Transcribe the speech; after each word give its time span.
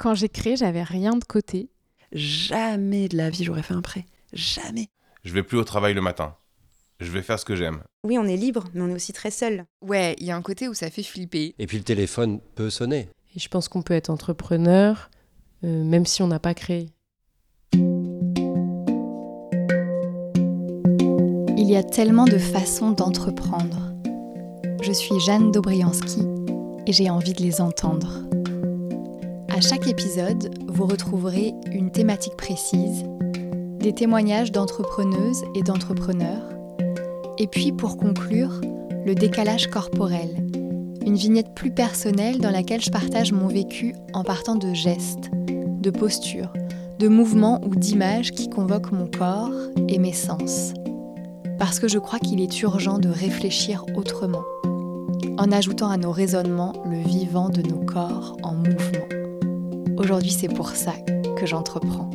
Quand 0.00 0.14
j'ai 0.14 0.30
créé, 0.30 0.56
j'avais 0.56 0.82
rien 0.82 1.14
de 1.14 1.24
côté. 1.24 1.68
Jamais 2.12 3.06
de 3.06 3.18
la 3.18 3.28
vie 3.28 3.44
j'aurais 3.44 3.62
fait 3.62 3.74
un 3.74 3.82
prêt. 3.82 4.06
Jamais. 4.32 4.88
Je 5.24 5.34
vais 5.34 5.42
plus 5.42 5.58
au 5.58 5.64
travail 5.64 5.92
le 5.92 6.00
matin. 6.00 6.36
Je 7.00 7.10
vais 7.10 7.20
faire 7.20 7.38
ce 7.38 7.44
que 7.44 7.54
j'aime. 7.54 7.82
Oui, 8.02 8.16
on 8.16 8.24
est 8.24 8.38
libre, 8.38 8.64
mais 8.72 8.80
on 8.80 8.88
est 8.88 8.94
aussi 8.94 9.12
très 9.12 9.30
seul. 9.30 9.66
Ouais, 9.82 10.16
il 10.18 10.24
y 10.24 10.30
a 10.30 10.36
un 10.36 10.40
côté 10.40 10.68
où 10.68 10.74
ça 10.74 10.88
fait 10.88 11.02
flipper. 11.02 11.54
Et 11.58 11.66
puis 11.66 11.76
le 11.76 11.84
téléphone 11.84 12.40
peut 12.54 12.70
sonner. 12.70 13.10
Et 13.36 13.40
je 13.40 13.48
pense 13.48 13.68
qu'on 13.68 13.82
peut 13.82 13.92
être 13.92 14.08
entrepreneur 14.08 15.10
euh, 15.64 15.84
même 15.84 16.06
si 16.06 16.22
on 16.22 16.28
n'a 16.28 16.38
pas 16.38 16.54
créé. 16.54 16.88
Il 21.58 21.68
y 21.68 21.76
a 21.76 21.82
tellement 21.82 22.24
de 22.24 22.38
façons 22.38 22.92
d'entreprendre. 22.92 23.92
Je 24.80 24.92
suis 24.92 25.20
Jeanne 25.20 25.52
Dobriansky 25.52 26.22
et 26.86 26.92
j'ai 26.94 27.10
envie 27.10 27.34
de 27.34 27.42
les 27.42 27.60
entendre. 27.60 28.22
À 29.60 29.62
chaque 29.62 29.88
épisode, 29.88 30.54
vous 30.68 30.86
retrouverez 30.86 31.52
une 31.70 31.90
thématique 31.90 32.34
précise, 32.34 33.04
des 33.78 33.94
témoignages 33.94 34.52
d'entrepreneuses 34.52 35.44
et 35.54 35.62
d'entrepreneurs, 35.62 36.48
et 37.36 37.46
puis 37.46 37.70
pour 37.70 37.98
conclure, 37.98 38.62
le 39.04 39.14
décalage 39.14 39.66
corporel, 39.66 40.30
une 41.04 41.14
vignette 41.14 41.52
plus 41.54 41.70
personnelle 41.72 42.38
dans 42.38 42.50
laquelle 42.50 42.80
je 42.80 42.90
partage 42.90 43.32
mon 43.32 43.48
vécu 43.48 43.94
en 44.14 44.24
partant 44.24 44.54
de 44.54 44.72
gestes, 44.72 45.28
de 45.50 45.90
postures, 45.90 46.54
de 46.98 47.08
mouvements 47.08 47.60
ou 47.62 47.76
d'images 47.76 48.30
qui 48.30 48.48
convoquent 48.48 48.92
mon 48.92 49.08
corps 49.08 49.52
et 49.88 49.98
mes 49.98 50.14
sens. 50.14 50.72
Parce 51.58 51.78
que 51.80 51.86
je 51.86 51.98
crois 51.98 52.18
qu'il 52.18 52.40
est 52.40 52.62
urgent 52.62 52.98
de 52.98 53.10
réfléchir 53.10 53.84
autrement, 53.94 54.44
en 55.36 55.52
ajoutant 55.52 55.90
à 55.90 55.98
nos 55.98 56.12
raisonnements 56.12 56.72
le 56.86 57.06
vivant 57.06 57.50
de 57.50 57.60
nos 57.60 57.84
corps 57.84 58.38
en 58.42 58.54
mouvement. 58.54 59.20
Aujourd'hui, 60.00 60.30
c'est 60.30 60.48
pour 60.48 60.70
ça 60.70 60.94
que 61.38 61.44
j'entreprends. 61.44 62.08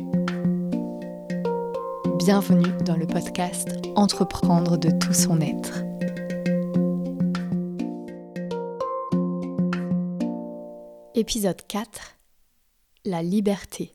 Bienvenue 2.18 2.72
dans 2.84 2.96
le 2.96 3.06
podcast 3.06 3.68
Entreprendre 3.94 4.76
de 4.76 4.90
tout 4.90 5.14
son 5.14 5.40
être. 5.40 5.84
Épisode 11.14 11.64
4 11.68 12.16
La 13.04 13.22
liberté. 13.22 13.94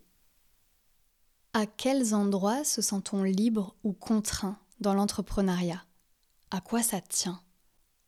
À 1.54 1.66
quels 1.66 2.16
endroits 2.16 2.64
se 2.64 2.82
sent-on 2.82 3.24
libre 3.24 3.76
ou 3.84 3.92
contraint 3.92 4.58
dans 4.80 4.94
l'entrepreneuriat? 4.94 5.84
À 6.50 6.62
quoi 6.62 6.82
ça 6.82 7.02
tient? 7.02 7.42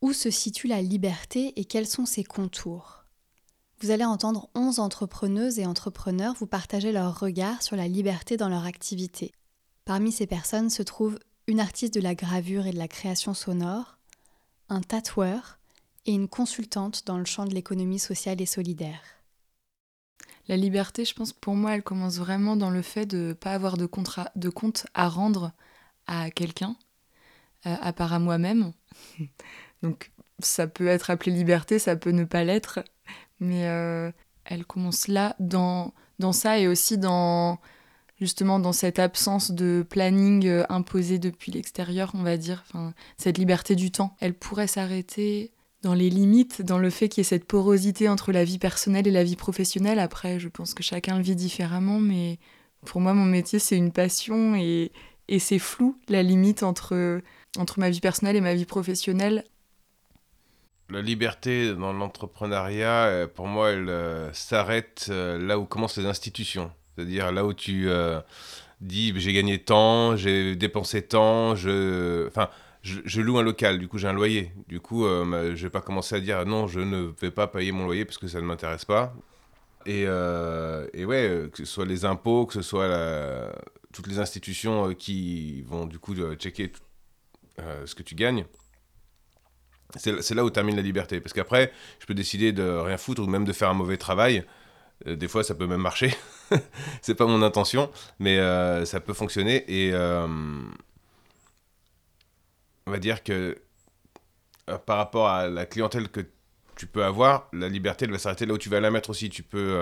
Où 0.00 0.14
se 0.14 0.30
situe 0.30 0.66
la 0.66 0.80
liberté 0.80 1.52
et 1.60 1.66
quels 1.66 1.86
sont 1.86 2.06
ses 2.06 2.24
contours? 2.24 3.03
Vous 3.84 3.90
allez 3.90 4.06
entendre 4.06 4.48
11 4.54 4.78
entrepreneuses 4.78 5.58
et 5.58 5.66
entrepreneurs 5.66 6.32
vous 6.32 6.46
partager 6.46 6.90
leur 6.90 7.20
regard 7.20 7.60
sur 7.60 7.76
la 7.76 7.86
liberté 7.86 8.38
dans 8.38 8.48
leur 8.48 8.64
activité 8.64 9.34
Parmi 9.84 10.10
ces 10.10 10.26
personnes 10.26 10.70
se 10.70 10.82
trouvent 10.82 11.18
une 11.48 11.60
artiste 11.60 11.92
de 11.92 12.00
la 12.00 12.14
gravure 12.14 12.66
et 12.66 12.72
de 12.72 12.78
la 12.78 12.88
création 12.88 13.34
sonore, 13.34 13.98
un 14.70 14.80
tatoueur 14.80 15.58
et 16.06 16.14
une 16.14 16.28
consultante 16.28 17.02
dans 17.04 17.18
le 17.18 17.26
champ 17.26 17.44
de 17.44 17.52
l'économie 17.52 17.98
sociale 17.98 18.40
et 18.40 18.46
solidaire. 18.46 19.02
La 20.48 20.56
liberté, 20.56 21.04
je 21.04 21.12
pense, 21.12 21.34
pour 21.34 21.54
moi, 21.54 21.74
elle 21.74 21.82
commence 21.82 22.16
vraiment 22.16 22.56
dans 22.56 22.70
le 22.70 22.80
fait 22.80 23.04
de 23.04 23.18
ne 23.18 23.32
pas 23.34 23.52
avoir 23.52 23.76
de, 23.76 23.84
contrat, 23.84 24.30
de 24.34 24.48
compte 24.48 24.86
à 24.94 25.10
rendre 25.10 25.52
à 26.06 26.30
quelqu'un, 26.30 26.74
euh, 27.66 27.76
à 27.82 27.92
part 27.92 28.14
à 28.14 28.18
moi-même. 28.18 28.72
Donc, 29.82 30.10
ça 30.38 30.66
peut 30.68 30.86
être 30.86 31.10
appelé 31.10 31.32
liberté, 31.32 31.78
ça 31.78 31.96
peut 31.96 32.12
ne 32.12 32.24
pas 32.24 32.44
l'être, 32.44 32.80
mais 33.44 33.68
euh, 33.68 34.10
elle 34.44 34.64
commence 34.64 35.08
là, 35.08 35.36
dans, 35.38 35.94
dans 36.18 36.32
ça, 36.32 36.58
et 36.58 36.68
aussi 36.68 36.98
dans 36.98 37.58
justement 38.20 38.58
dans 38.58 38.72
cette 38.72 38.98
absence 38.98 39.50
de 39.50 39.84
planning 39.88 40.46
euh, 40.46 40.64
imposé 40.68 41.18
depuis 41.18 41.52
l'extérieur, 41.52 42.12
on 42.14 42.22
va 42.22 42.36
dire, 42.36 42.64
enfin, 42.66 42.94
cette 43.18 43.38
liberté 43.38 43.74
du 43.74 43.90
temps. 43.90 44.16
Elle 44.20 44.34
pourrait 44.34 44.66
s'arrêter 44.66 45.52
dans 45.82 45.94
les 45.94 46.10
limites, 46.10 46.62
dans 46.62 46.78
le 46.78 46.90
fait 46.90 47.08
qu'il 47.08 47.20
y 47.20 47.22
ait 47.22 47.28
cette 47.28 47.44
porosité 47.44 48.08
entre 48.08 48.32
la 48.32 48.44
vie 48.44 48.58
personnelle 48.58 49.06
et 49.06 49.10
la 49.10 49.24
vie 49.24 49.36
professionnelle. 49.36 49.98
Après, 49.98 50.40
je 50.40 50.48
pense 50.48 50.74
que 50.74 50.82
chacun 50.82 51.18
le 51.18 51.22
vit 51.22 51.36
différemment, 51.36 52.00
mais 52.00 52.38
pour 52.86 53.00
moi, 53.00 53.14
mon 53.14 53.26
métier, 53.26 53.58
c'est 53.58 53.76
une 53.76 53.92
passion 53.92 54.54
et, 54.54 54.92
et 55.28 55.38
c'est 55.38 55.58
flou, 55.58 55.98
la 56.08 56.22
limite 56.22 56.62
entre, 56.62 57.20
entre 57.58 57.78
ma 57.78 57.90
vie 57.90 58.00
personnelle 58.00 58.36
et 58.36 58.40
ma 58.40 58.54
vie 58.54 58.64
professionnelle. 58.64 59.44
La 60.90 61.00
liberté 61.00 61.74
dans 61.74 61.92
l'entrepreneuriat, 61.92 63.06
euh, 63.06 63.26
pour 63.26 63.46
moi, 63.46 63.70
elle 63.70 63.88
euh, 63.88 64.32
s'arrête 64.32 65.08
là 65.08 65.58
où 65.58 65.64
commencent 65.64 65.96
les 65.96 66.06
institutions. 66.06 66.70
C'est-à-dire 66.94 67.32
là 67.32 67.44
où 67.44 67.52
tu 67.52 67.88
euh, 67.88 68.20
dis 68.80 69.12
j'ai 69.16 69.32
gagné 69.32 69.58
tant, 69.58 70.16
j'ai 70.16 70.56
dépensé 70.56 71.02
tant, 71.02 71.54
je. 71.54 72.26
Enfin, 72.26 72.48
je, 72.82 73.20
loue 73.20 73.38
un 73.38 73.42
local, 73.42 73.78
du 73.78 73.88
coup 73.88 73.98
j'ai 73.98 74.08
un 74.08 74.12
loyer. 74.12 74.52
Du 74.68 74.80
coup, 74.80 75.06
euh, 75.06 75.56
je 75.56 75.62
vais 75.64 75.70
pas 75.70 75.80
commencer 75.80 76.14
à 76.16 76.20
dire 76.20 76.44
non, 76.46 76.66
je 76.66 76.80
ne 76.80 77.12
vais 77.20 77.30
pas 77.30 77.46
payer 77.46 77.72
mon 77.72 77.86
loyer 77.86 78.04
parce 78.04 78.18
que 78.18 78.28
ça 78.28 78.40
ne 78.40 78.46
m'intéresse 78.46 78.84
pas. 78.84 79.14
Et, 79.86 80.04
euh, 80.06 80.86
et, 80.94 81.04
ouais, 81.04 81.48
que 81.52 81.58
ce 81.58 81.64
soit 81.64 81.84
les 81.84 82.04
impôts, 82.04 82.46
que 82.46 82.54
ce 82.54 82.62
soit 82.62 83.52
toutes 83.92 84.06
les 84.06 84.18
institutions 84.18 84.94
qui 84.94 85.62
vont 85.62 85.86
du 85.86 85.98
coup 85.98 86.14
checker 86.36 86.72
ce 87.58 87.94
que 87.94 88.02
tu 88.02 88.14
gagnes. 88.14 88.44
C'est 89.96 90.34
là 90.34 90.44
où 90.44 90.50
termine 90.50 90.76
la 90.76 90.82
liberté. 90.82 91.20
Parce 91.20 91.32
qu'après, 91.32 91.72
je 92.00 92.06
peux 92.06 92.14
décider 92.14 92.52
de 92.52 92.62
rien 92.62 92.96
foutre 92.96 93.22
ou 93.22 93.26
même 93.26 93.44
de 93.44 93.52
faire 93.52 93.70
un 93.70 93.74
mauvais 93.74 93.96
travail. 93.96 94.44
Euh, 95.06 95.16
des 95.16 95.28
fois, 95.28 95.44
ça 95.44 95.54
peut 95.54 95.66
même 95.66 95.80
marcher. 95.80 96.14
c'est 97.02 97.14
pas 97.14 97.26
mon 97.26 97.42
intention, 97.42 97.90
mais 98.18 98.38
euh, 98.38 98.84
ça 98.84 99.00
peut 99.00 99.12
fonctionner. 99.12 99.64
Et 99.68 99.92
euh, 99.92 100.26
on 102.86 102.90
va 102.90 102.98
dire 102.98 103.22
que 103.22 103.56
par 104.86 104.96
rapport 104.96 105.28
à 105.28 105.48
la 105.48 105.66
clientèle 105.66 106.08
que 106.08 106.20
tu 106.76 106.86
peux 106.86 107.04
avoir, 107.04 107.48
la 107.52 107.68
liberté, 107.68 108.06
elle 108.06 108.12
va 108.12 108.18
s'arrêter 108.18 108.46
là 108.46 108.54
où 108.54 108.58
tu 108.58 108.68
vas 108.68 108.80
la 108.80 108.90
mettre 108.90 109.10
aussi. 109.10 109.28
Tu 109.28 109.42
peux, 109.42 109.78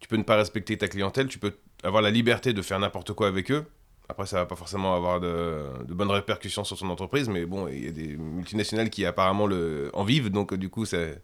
tu 0.00 0.08
peux 0.08 0.16
ne 0.16 0.22
pas 0.22 0.36
respecter 0.36 0.78
ta 0.78 0.88
clientèle, 0.88 1.28
tu 1.28 1.38
peux 1.38 1.58
avoir 1.82 2.02
la 2.02 2.10
liberté 2.10 2.54
de 2.54 2.62
faire 2.62 2.78
n'importe 2.78 3.12
quoi 3.12 3.28
avec 3.28 3.50
eux. 3.50 3.66
Après, 4.12 4.26
ça 4.26 4.36
va 4.36 4.44
pas 4.44 4.56
forcément 4.56 4.94
avoir 4.94 5.20
de, 5.20 5.70
bonnes 5.88 6.10
répercussions 6.10 6.64
sur 6.64 6.76
son 6.76 6.90
entreprise, 6.90 7.30
mais 7.30 7.46
bon, 7.46 7.66
il 7.66 7.86
y 7.86 7.88
a 7.88 7.92
des 7.92 8.14
multinationales 8.18 8.90
qui 8.90 9.06
apparemment 9.06 9.46
le, 9.46 9.90
en 9.94 10.04
vivent, 10.04 10.28
donc 10.28 10.52
du 10.52 10.68
coup, 10.68 10.84
c'est 10.84 11.22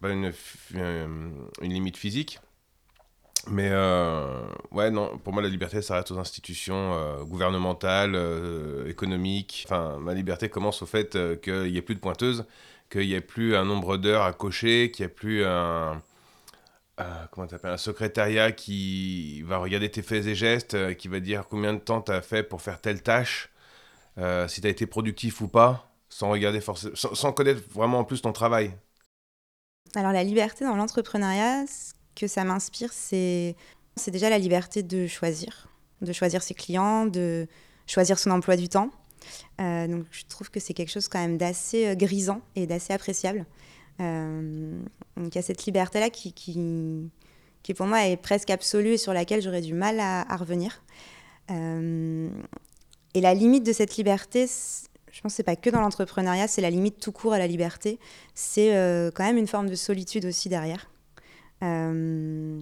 pas 0.00 0.08
une, 0.08 0.32
une, 0.72 1.44
limite 1.60 1.98
physique. 1.98 2.40
Mais 3.50 3.68
euh, 3.70 4.40
ouais, 4.70 4.90
non, 4.90 5.18
pour 5.18 5.34
moi, 5.34 5.42
la 5.42 5.50
liberté 5.50 5.82
s'arrête 5.82 6.10
aux 6.10 6.18
institutions 6.18 6.94
euh, 6.94 7.24
gouvernementales, 7.24 8.14
euh, 8.14 8.88
économiques. 8.88 9.66
Enfin, 9.66 9.98
ma 10.00 10.14
liberté 10.14 10.48
commence 10.48 10.80
au 10.80 10.86
fait 10.86 11.18
qu'il 11.42 11.64
n'y 11.64 11.76
ait 11.76 11.82
plus 11.82 11.94
de 11.94 12.00
pointeuses, 12.00 12.46
qu'il 12.90 13.02
n'y 13.02 13.12
ait 13.12 13.20
plus 13.20 13.54
un 13.54 13.66
nombre 13.66 13.98
d'heures 13.98 14.22
à 14.22 14.32
cocher, 14.32 14.90
qu'il 14.90 15.04
n'y 15.04 15.12
ait 15.12 15.14
plus 15.14 15.44
un, 15.44 16.00
comment 17.30 17.46
un 17.64 17.76
secrétariat 17.76 18.52
qui 18.52 19.42
va 19.42 19.58
regarder 19.58 19.90
tes 19.90 20.02
faits 20.02 20.26
et 20.26 20.34
gestes, 20.34 20.96
qui 20.96 21.08
va 21.08 21.20
dire 21.20 21.46
combien 21.48 21.74
de 21.74 21.78
temps 21.78 22.00
tu 22.00 22.12
as 22.12 22.22
fait 22.22 22.42
pour 22.42 22.62
faire 22.62 22.80
telle 22.80 23.02
tâche, 23.02 23.50
si 24.48 24.60
tu 24.60 24.66
as 24.66 24.70
été 24.70 24.86
productif 24.86 25.40
ou 25.40 25.48
pas, 25.48 25.92
sans 26.08 26.30
regarder 26.30 26.60
forcément, 26.60 26.94
sans 26.94 27.32
connaître 27.32 27.62
vraiment 27.70 27.98
en 27.98 28.04
plus 28.04 28.22
ton 28.22 28.32
travail. 28.32 28.72
Alors 29.94 30.12
la 30.12 30.24
liberté 30.24 30.64
dans 30.64 30.76
l'entrepreneuriat, 30.76 31.66
ce 31.66 31.92
que 32.14 32.26
ça 32.26 32.44
m'inspire, 32.44 32.92
c'est 32.92 33.54
déjà 34.08 34.30
la 34.30 34.38
liberté 34.38 34.82
de 34.82 35.06
choisir, 35.06 35.68
de 36.00 36.12
choisir 36.12 36.42
ses 36.42 36.54
clients, 36.54 37.06
de 37.06 37.46
choisir 37.86 38.18
son 38.18 38.30
emploi 38.30 38.56
du 38.56 38.68
temps. 38.68 38.90
Euh, 39.60 39.86
donc 39.86 40.06
je 40.10 40.24
trouve 40.28 40.50
que 40.50 40.60
c'est 40.60 40.74
quelque 40.74 40.90
chose 40.90 41.08
quand 41.08 41.18
même 41.18 41.38
d'assez 41.38 41.86
euh, 41.86 41.94
grisant 41.94 42.40
et 42.54 42.66
d'assez 42.66 42.92
appréciable. 42.92 43.44
Euh, 44.00 44.78
donc 45.16 45.34
il 45.34 45.36
y 45.36 45.38
a 45.38 45.42
cette 45.42 45.64
liberté-là 45.64 46.10
qui, 46.10 46.32
qui, 46.32 47.10
qui, 47.62 47.74
pour 47.74 47.86
moi 47.86 48.06
est 48.06 48.16
presque 48.16 48.50
absolue 48.50 48.92
et 48.92 48.98
sur 48.98 49.12
laquelle 49.12 49.40
j'aurais 49.42 49.62
du 49.62 49.74
mal 49.74 49.98
à, 50.00 50.36
revenir. 50.36 50.82
et 51.48 53.20
la 53.20 53.34
limite 53.34 53.64
de 53.64 53.72
cette 53.72 53.96
liberté, 53.96 54.46
je 55.16 55.22
pense 55.22 55.32
que 55.32 55.36
c'est 55.36 55.42
pas 55.44 55.56
que 55.56 55.70
dans 55.70 55.80
l'entrepreneuriat, 55.80 56.46
c'est 56.46 56.60
la 56.60 56.68
limite 56.68 57.00
tout 57.00 57.10
court 57.10 57.32
à 57.32 57.38
la 57.38 57.46
liberté. 57.46 57.98
C'est 58.34 58.76
euh, 58.76 59.10
quand 59.10 59.24
même 59.24 59.38
une 59.38 59.46
forme 59.46 59.70
de 59.70 59.74
solitude 59.74 60.26
aussi 60.26 60.50
derrière. 60.50 60.90
Euh, 61.62 62.60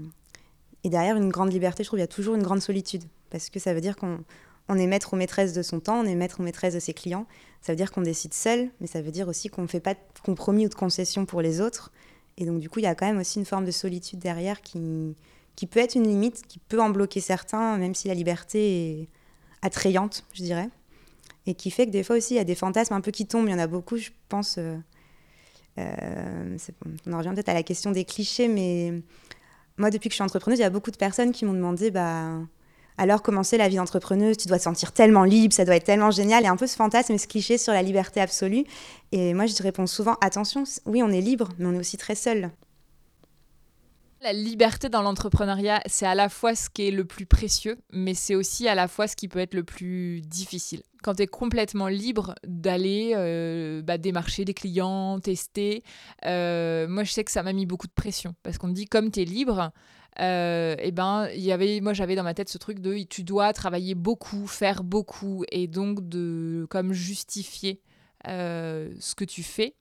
et 0.85 0.89
derrière 0.89 1.17
une 1.17 1.31
grande 1.31 1.53
liberté, 1.53 1.83
je 1.83 1.89
trouve 1.89 1.99
qu'il 1.99 2.03
y 2.03 2.05
a 2.05 2.07
toujours 2.07 2.37
une 2.37 2.45
grande 2.45 2.61
solitude. 2.61 3.03
Parce 3.31 3.51
que 3.51 3.59
ça 3.59 3.75
veut 3.75 3.81
dire 3.81 3.97
qu'on 3.97 4.21
est 4.69 4.87
maître 4.87 5.13
ou 5.13 5.17
maîtresse 5.17 5.53
de 5.53 5.63
son 5.63 5.81
temps, 5.81 6.01
on 6.01 6.05
est 6.05 6.15
maître 6.15 6.41
ou 6.41 6.43
maîtresse 6.43 6.75
de 6.75 6.81
ses 6.81 6.95
clients. 6.95 7.27
Ça 7.61 7.73
veut 7.73 7.77
dire 7.77 7.93
qu'on 7.93 8.03
décide 8.03 8.35
seul, 8.35 8.71
mais 8.81 8.87
ça 8.87 9.03
veut 9.03 9.11
dire 9.11 9.29
aussi 9.29 9.49
qu'on 9.49 9.63
ne 9.63 9.67
fait 9.67 9.81
pas 9.81 9.95
de 9.95 10.01
compromis 10.25 10.67
ou 10.67 10.69
de 10.69 10.75
concessions 10.75 11.27
pour 11.27 11.43
les 11.43 11.61
autres. 11.61 11.93
Et 12.37 12.47
donc, 12.47 12.61
du 12.61 12.69
coup, 12.69 12.81
il 12.81 12.85
y 12.85 12.87
a 12.87 12.95
quand 12.95 13.07
même 13.07 13.19
aussi 13.19 13.39
une 13.39 13.45
forme 13.45 13.65
de 13.65 13.71
solitude 13.71 14.19
derrière 14.19 14.63
qui, 14.63 15.15
qui 15.57 15.67
peut 15.67 15.81
être 15.81 15.95
une 15.95 16.09
limite, 16.09 16.47
qui 16.47 16.59
peut 16.59 16.81
en 16.81 16.91
bloquer 16.91 17.21
certains, 17.21 17.77
même 17.79 17.95
si 17.95 18.09
la 18.09 18.15
liberté 18.15 19.01
est 19.03 19.09
attrayante, 19.63 20.25
je 20.33 20.43
dirais 20.43 20.69
et 21.47 21.55
qui 21.55 21.71
fait 21.71 21.85
que 21.85 21.91
des 21.91 22.03
fois 22.03 22.17
aussi 22.17 22.33
il 22.33 22.37
y 22.39 22.41
a 22.41 22.45
des 22.45 22.55
fantasmes 22.55 22.95
un 22.95 23.03
peu 23.03 23.11
qui 23.11 23.27
tombent. 23.27 23.49
Il 23.49 23.51
y 23.51 23.55
en 23.55 23.59
a 23.59 23.67
beaucoup, 23.67 23.99
je 23.99 24.09
pense, 24.31 24.57
euh, 24.57 24.79
Euh, 25.79 26.57
on 27.07 27.13
en 27.13 27.19
revient 27.19 27.33
peut-être 27.35 27.49
à 27.49 27.55
la 27.55 27.63
question 27.63 27.91
des 27.91 28.05
clichés, 28.05 28.49
mais 28.49 28.93
moi, 29.77 29.91
depuis 29.91 30.09
que 30.09 30.13
je 30.13 30.17
suis 30.17 30.25
entrepreneuse, 30.25 30.59
il 30.59 30.63
y 30.63 30.67
a 30.67 30.71
beaucoup 30.71 30.91
de 30.91 30.97
personnes 30.97 31.33
qui 31.33 31.45
m'ont 31.45 31.53
demandé 31.55 31.91
bah, 31.91 32.39
alors 32.97 33.23
commencer 33.23 33.57
la 33.57 33.69
vie 33.69 33.77
d'entrepreneuse, 33.77 34.37
tu 34.37 34.49
dois 34.49 34.59
te 34.59 34.65
sentir 34.65 34.93
tellement 34.93 35.25
libre, 35.25 35.53
ça 35.53 35.65
doit 35.65 35.77
être 35.77 35.85
tellement 35.85 36.11
génial, 36.11 36.45
et 36.45 36.47
un 36.47 36.57
peu 36.57 36.67
ce 36.67 36.77
fantasme 36.77 37.19
ce 37.19 37.27
cliché 37.27 37.59
sur 37.59 37.73
la 37.73 37.83
liberté 37.83 38.21
absolue. 38.21 38.65
Et 39.13 39.35
moi, 39.35 39.47
je 39.47 39.63
réponds 39.63 39.87
souvent 39.87 40.17
attention, 40.21 40.65
oui, 40.87 41.03
on 41.03 41.11
est 41.11 41.21
libre, 41.21 41.49
mais 41.59 41.67
on 41.67 41.75
est 41.75 41.79
aussi 41.79 41.97
très 41.97 42.15
seul. 42.15 42.51
La 44.25 44.33
liberté 44.33 44.89
dans 44.89 45.03
l'entrepreneuriat, 45.03 45.83
c'est 45.85 46.07
à 46.07 46.15
la 46.15 46.31
fois 46.31 46.55
ce 46.55 46.71
qui 46.71 46.89
est 46.89 46.91
le 46.91 47.05
plus 47.05 47.27
précieux, 47.27 47.77
mais 47.93 48.15
c'est 48.15 48.35
aussi 48.35 48.67
à 48.67 48.75
la 48.75 48.89
fois 48.89 49.07
ce 49.07 49.17
qui 49.17 49.29
peut 49.29 49.39
être 49.39 49.53
le 49.53 49.65
plus 49.65 50.23
difficile. 50.23 50.83
Quand 51.03 51.17
tu 51.17 51.25
es 51.25 51.27
complètement 51.27 51.89
libre 51.89 52.35
d'aller 52.47 53.13
euh, 53.15 53.83
bah, 53.83 53.99
démarcher 53.99 54.47
des 54.47 54.55
clients, 54.55 55.21
tester, 55.21 55.83
euh, 56.25 56.89
moi 56.89 57.05
je 57.05 57.13
sais 57.13 57.23
que 57.23 57.31
ça 57.31 57.43
m'a 57.43 57.53
mis 57.53 57.67
beaucoup 57.67 57.87
de 57.87 57.93
pression, 57.93 58.35
parce 58.43 58.57
qu'on 58.57 58.69
me 58.69 58.73
dit 58.73 58.87
comme 58.87 59.11
tu 59.11 59.21
es 59.21 59.25
libre, 59.27 59.73
euh, 60.21 60.77
et 60.79 60.93
ben 60.93 61.29
il 61.35 61.41
y 61.41 61.53
avait 61.53 61.81
moi 61.81 61.93
j'avais 61.93 62.15
dans 62.15 62.23
ma 62.23 62.35
tête 62.35 62.49
ce 62.49 62.59
truc 62.59 62.79
de 62.79 63.03
tu 63.03 63.25
dois 63.25 63.53
travailler 63.53 63.95
beaucoup 63.95 64.47
faire 64.47 64.85
beaucoup 64.85 65.45
et 65.51 65.67
donc 65.67 66.09
de 66.09 66.67
comme 66.71 66.93
justifier 66.93 67.81
ce 68.27 69.15
que 69.15 69.25
tu 69.25 69.43
fais 69.43 69.75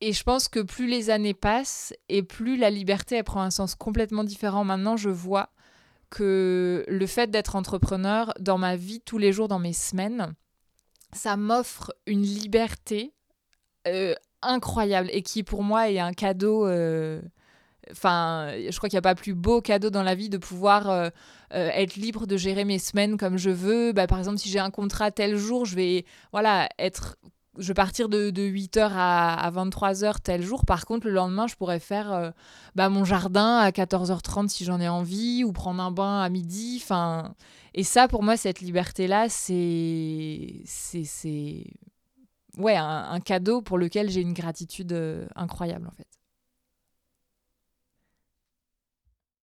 et 0.00 0.12
je 0.12 0.22
pense 0.22 0.48
que 0.48 0.60
plus 0.60 0.86
les 0.86 1.10
années 1.10 1.34
passent 1.34 1.92
et 2.08 2.22
plus 2.22 2.56
la 2.56 2.70
liberté 2.70 3.16
elle 3.16 3.24
prend 3.24 3.42
un 3.42 3.50
sens 3.50 3.74
complètement 3.74 4.24
différent. 4.24 4.64
Maintenant, 4.64 4.96
je 4.96 5.10
vois 5.10 5.50
que 6.08 6.84
le 6.88 7.06
fait 7.06 7.30
d'être 7.30 7.54
entrepreneur 7.54 8.32
dans 8.40 8.58
ma 8.58 8.76
vie 8.76 9.00
tous 9.00 9.18
les 9.18 9.32
jours, 9.32 9.46
dans 9.46 9.58
mes 9.58 9.74
semaines, 9.74 10.34
ça 11.12 11.36
m'offre 11.36 11.92
une 12.06 12.22
liberté 12.22 13.12
euh, 13.86 14.14
incroyable 14.42 15.10
et 15.12 15.22
qui 15.22 15.42
pour 15.42 15.62
moi 15.62 15.90
est 15.90 15.98
un 15.98 16.12
cadeau. 16.12 16.66
Euh, 17.90 17.92
enfin, 17.92 18.52
je 18.70 18.76
crois 18.76 18.88
qu'il 18.88 18.96
n'y 18.96 19.00
a 19.00 19.02
pas 19.02 19.14
plus 19.14 19.34
beau 19.34 19.60
cadeau 19.60 19.90
dans 19.90 20.02
la 20.02 20.14
vie 20.14 20.28
de 20.28 20.38
pouvoir 20.38 20.88
euh, 20.90 21.10
être 21.50 21.96
libre 21.96 22.26
de 22.26 22.36
gérer 22.36 22.64
mes 22.64 22.78
semaines 22.78 23.16
comme 23.16 23.36
je 23.36 23.50
veux. 23.50 23.92
Bah, 23.92 24.06
par 24.06 24.18
exemple, 24.18 24.38
si 24.38 24.48
j'ai 24.48 24.58
un 24.58 24.70
contrat 24.70 25.10
tel 25.10 25.36
jour, 25.36 25.64
je 25.64 25.76
vais 25.76 26.04
voilà 26.32 26.68
être 26.78 27.16
je 27.58 27.68
vais 27.68 27.74
partir 27.74 28.08
de, 28.08 28.30
8h 28.30 28.90
à, 28.94 29.50
23h 29.50 30.20
tel 30.22 30.42
jour. 30.42 30.64
Par 30.64 30.86
contre, 30.86 31.06
le 31.06 31.12
lendemain, 31.12 31.46
je 31.46 31.56
pourrais 31.56 31.80
faire 31.80 32.12
euh, 32.12 32.30
bah, 32.74 32.88
mon 32.88 33.04
jardin 33.04 33.58
à 33.58 33.70
14h30 33.70 34.48
si 34.48 34.64
j'en 34.64 34.80
ai 34.80 34.88
envie, 34.88 35.44
ou 35.44 35.52
prendre 35.52 35.82
un 35.82 35.90
bain 35.90 36.20
à 36.20 36.28
midi. 36.28 36.82
Et 37.74 37.84
ça, 37.84 38.08
pour 38.08 38.22
moi, 38.22 38.36
cette 38.36 38.60
liberté-là, 38.60 39.28
c'est, 39.28 40.62
c'est, 40.64 41.64
ouais, 42.56 42.76
un, 42.76 43.20
cadeau 43.20 43.62
pour 43.62 43.78
lequel 43.78 44.10
j'ai 44.10 44.20
une 44.20 44.34
gratitude 44.34 44.92
euh, 44.92 45.26
incroyable, 45.36 45.86
en 45.86 45.92
fait. 45.92 46.06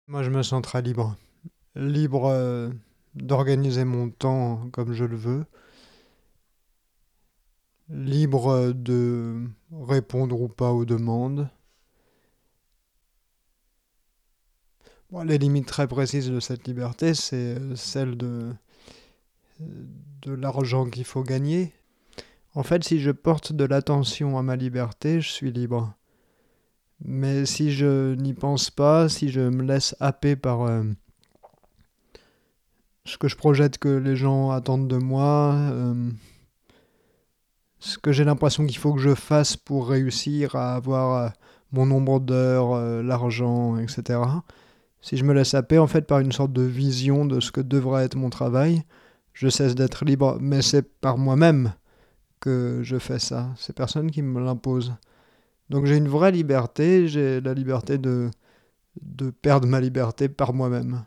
Moi, 0.07 0.24
je 0.24 0.30
me 0.30 0.44
sens 0.44 0.62
très 0.62 0.81
libre. 0.81 1.18
Libre 1.75 2.25
euh, 2.25 2.69
d'organiser 3.15 3.86
mon 3.86 4.09
temps 4.09 4.69
comme 4.71 4.94
je 4.94 5.04
le 5.04 5.15
veux 5.15 5.45
libre 7.89 8.74
de 8.74 9.44
répondre 9.71 10.42
ou 10.42 10.48
pas 10.48 10.71
aux 10.71 10.86
demandes. 10.86 11.50
les 15.25 15.38
limites 15.38 15.68
très 15.68 15.88
précises 15.88 16.30
de 16.30 16.39
cette 16.42 16.68
liberté, 16.68 17.13
c'est 17.13 17.57
celle 17.75 18.18
de, 18.18 18.53
de 19.60 20.33
l'argent 20.33 20.89
qu'il 20.89 21.06
faut 21.06 21.24
gagner. 21.24 21.74
En 22.53 22.63
fait, 22.63 22.83
si 22.83 23.00
je 23.00 23.12
porte 23.12 23.53
de 23.53 23.63
l'attention 23.63 24.38
à 24.38 24.42
ma 24.44 24.56
liberté, 24.56 25.21
je 25.21 25.30
suis 25.30 25.51
libre. 25.51 25.94
Mais 27.03 27.45
si 27.45 27.71
je 27.71 28.15
n'y 28.15 28.33
pense 28.33 28.69
pas, 28.69 29.09
si 29.09 29.29
je 29.29 29.41
me 29.41 29.63
laisse 29.63 29.95
happer 29.99 30.35
par 30.35 30.63
euh, 30.63 30.83
ce 33.05 33.17
que 33.17 33.27
je 33.27 33.35
projette 33.35 33.77
que 33.77 33.89
les 33.89 34.15
gens 34.15 34.51
attendent 34.51 34.88
de 34.88 34.97
moi, 34.97 35.53
euh, 35.55 36.09
ce 37.79 37.97
que 37.97 38.11
j'ai 38.11 38.23
l'impression 38.23 38.65
qu'il 38.65 38.77
faut 38.77 38.94
que 38.94 39.01
je 39.01 39.13
fasse 39.13 39.55
pour 39.55 39.88
réussir 39.88 40.55
à 40.55 40.75
avoir 40.75 41.23
euh, 41.23 41.29
mon 41.71 41.85
nombre 41.85 42.19
d'heures, 42.19 43.03
l'argent, 43.03 43.77
etc. 43.77 44.19
Si 45.01 45.17
je 45.17 45.23
me 45.23 45.33
laisse 45.33 45.53
happer 45.53 45.77
en 45.77 45.88
fait 45.88 46.07
par 46.07 46.19
une 46.19 46.31
sorte 46.31 46.53
de 46.53 46.63
vision 46.63 47.25
de 47.25 47.39
ce 47.39 47.51
que 47.51 47.61
devrait 47.61 48.05
être 48.05 48.15
mon 48.15 48.29
travail, 48.29 48.83
je 49.33 49.50
cesse 49.50 49.75
d'être 49.75 50.05
libre. 50.05 50.38
Mais 50.41 50.61
c'est 50.61 50.81
par 50.81 51.17
moi-même 51.17 51.73
que 52.39 52.79
je 52.83 52.97
fais 52.97 53.19
ça. 53.19 53.50
C'est 53.57 53.75
personne 53.75 54.09
qui 54.09 54.21
me 54.21 54.43
l'impose. 54.43 54.95
Donc 55.69 55.85
j'ai 55.85 55.97
une 55.97 56.07
vraie 56.07 56.31
liberté, 56.31 57.07
j'ai 57.07 57.41
la 57.41 57.53
liberté 57.53 57.97
de, 57.97 58.29
de 59.01 59.29
perdre 59.29 59.67
ma 59.67 59.81
liberté 59.81 60.29
par 60.29 60.53
moi-même. 60.53 61.05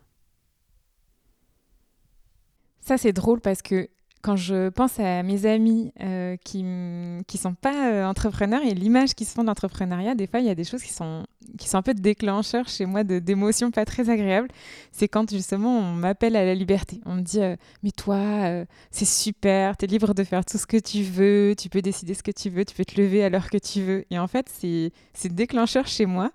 Ça 2.80 2.98
c'est 2.98 3.12
drôle 3.12 3.40
parce 3.40 3.62
que 3.62 3.88
quand 4.22 4.36
je 4.36 4.68
pense 4.68 5.00
à 5.00 5.22
mes 5.22 5.46
amis 5.46 5.92
euh, 6.00 6.36
qui 6.44 6.62
ne 6.62 7.22
sont 7.34 7.54
pas 7.54 7.90
euh, 7.90 8.04
entrepreneurs 8.04 8.62
et 8.62 8.74
l'image 8.74 9.14
qu'ils 9.14 9.26
se 9.26 9.32
font 9.32 9.44
d'entrepreneuriat, 9.44 10.14
des 10.14 10.26
fois, 10.26 10.40
il 10.40 10.46
y 10.46 10.50
a 10.50 10.54
des 10.54 10.64
choses 10.64 10.82
qui 10.82 10.92
sont, 10.92 11.26
qui 11.58 11.68
sont 11.68 11.78
un 11.78 11.82
peu 11.82 11.94
déclencheurs 11.94 12.68
chez 12.68 12.84
moi 12.84 13.02
d'émotions 13.02 13.70
pas 13.70 13.84
très 13.84 14.10
agréables. 14.10 14.48
C'est 14.92 15.08
quand 15.08 15.30
justement 15.30 15.78
on 15.78 15.92
m'appelle 15.92 16.36
à 16.36 16.44
la 16.44 16.54
liberté. 16.54 17.00
On 17.06 17.14
me 17.14 17.22
dit 17.22 17.40
euh, 17.40 17.56
Mais 17.82 17.92
toi, 17.92 18.64
c'est 18.90 19.06
super, 19.06 19.76
tu 19.76 19.86
es 19.86 19.88
libre 19.88 20.12
de 20.12 20.24
faire 20.24 20.44
tout 20.44 20.58
ce 20.58 20.66
que 20.66 20.76
tu 20.76 21.02
veux, 21.02 21.54
tu 21.56 21.70
peux 21.70 21.82
décider 21.82 22.14
ce 22.14 22.22
que 22.22 22.30
tu 22.30 22.50
veux, 22.50 22.64
tu 22.64 22.74
peux 22.74 22.84
te 22.84 23.00
lever 23.00 23.24
à 23.24 23.30
l'heure 23.30 23.48
que 23.48 23.58
tu 23.58 23.82
veux. 23.82 24.04
Et 24.10 24.18
en 24.18 24.28
fait, 24.28 24.50
c'est 24.50 25.34
déclencheur 25.34 25.86
chez 25.86 26.06
moi 26.06 26.30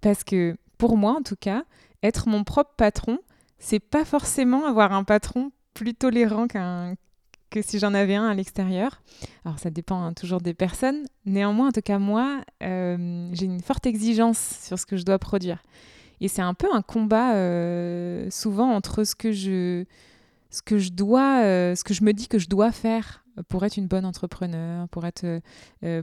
parce 0.00 0.24
que 0.24 0.56
pour 0.76 0.96
moi, 0.96 1.12
en 1.12 1.22
tout 1.22 1.36
cas, 1.38 1.62
être 2.02 2.28
mon 2.28 2.42
propre 2.42 2.72
patron, 2.76 3.18
c'est 3.58 3.80
pas 3.80 4.04
forcément 4.04 4.66
avoir 4.66 4.92
un 4.92 5.04
patron 5.04 5.52
plus 5.74 5.94
tolérant 5.94 6.48
qu'un 6.48 6.94
que 7.50 7.62
si 7.62 7.78
j'en 7.78 7.94
avais 7.94 8.14
un 8.14 8.26
à 8.26 8.34
l'extérieur. 8.34 9.02
Alors 9.44 9.58
ça 9.58 9.70
dépend 9.70 10.02
hein, 10.02 10.12
toujours 10.12 10.40
des 10.40 10.54
personnes. 10.54 11.04
Néanmoins, 11.24 11.68
en 11.68 11.72
tout 11.72 11.82
cas 11.82 11.98
moi, 11.98 12.40
euh, 12.62 13.28
j'ai 13.32 13.46
une 13.46 13.60
forte 13.60 13.86
exigence 13.86 14.38
sur 14.62 14.78
ce 14.78 14.86
que 14.86 14.96
je 14.96 15.04
dois 15.04 15.18
produire. 15.18 15.62
Et 16.20 16.28
c'est 16.28 16.42
un 16.42 16.54
peu 16.54 16.66
un 16.72 16.82
combat 16.82 17.34
euh, 17.34 18.28
souvent 18.30 18.72
entre 18.72 19.04
ce 19.04 19.14
que 19.14 19.32
je, 19.32 19.84
ce 20.50 20.62
que 20.62 20.78
je 20.78 20.90
dois, 20.90 21.42
euh, 21.42 21.74
ce 21.74 21.84
que 21.84 21.94
je 21.94 22.02
me 22.02 22.12
dis 22.12 22.28
que 22.28 22.38
je 22.38 22.48
dois 22.48 22.72
faire 22.72 23.24
pour 23.48 23.64
être 23.64 23.76
une 23.76 23.86
bonne 23.86 24.04
entrepreneur, 24.04 24.88
pour 24.88 25.06
être, 25.06 25.40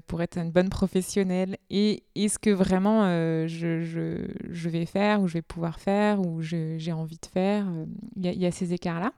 pour 0.08 0.22
être 0.22 0.38
une 0.38 0.52
bonne 0.52 0.70
professionnelle, 0.70 1.58
et, 1.70 2.06
ce 2.16 2.40
que 2.40 2.50
vraiment 2.50 3.04
je, 3.46 4.70
vais 4.70 4.86
faire, 4.86 5.22
ou 5.22 5.28
je 5.28 5.34
vais 5.34 5.42
pouvoir 5.42 5.82
faire, 5.82 6.22
ou 6.22 6.42
j'ai 6.42 6.94
envie 6.94 7.18
de 7.18 7.26
faire. 7.26 7.68
Il 8.16 8.26
y, 8.26 8.46
a 8.46 8.52
ces 8.52 8.72
écarts-là. 8.72 9.12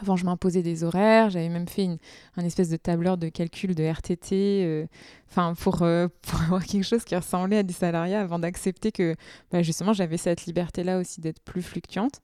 Avant, 0.00 0.16
je 0.16 0.24
m'imposais 0.24 0.62
des 0.62 0.84
horaires, 0.84 1.28
j'avais 1.28 1.50
même 1.50 1.68
fait 1.68 1.84
une, 1.84 1.98
un 2.36 2.44
espèce 2.44 2.70
de 2.70 2.76
tableur 2.76 3.18
de 3.18 3.28
calcul 3.28 3.74
de 3.74 3.84
RTT, 3.84 4.64
euh, 4.64 4.86
euh, 5.36 6.08
pour 6.22 6.40
avoir 6.42 6.64
quelque 6.64 6.84
chose 6.84 7.04
qui 7.04 7.14
ressemblait 7.14 7.58
à 7.58 7.62
du 7.62 7.74
salariat 7.74 8.20
avant 8.20 8.38
d'accepter 8.38 8.90
que 8.90 9.14
bah, 9.50 9.62
justement 9.62 9.92
j'avais 9.92 10.16
cette 10.16 10.46
liberté-là 10.46 10.98
aussi 10.98 11.20
d'être 11.20 11.40
plus 11.40 11.62
fluctuante. 11.62 12.20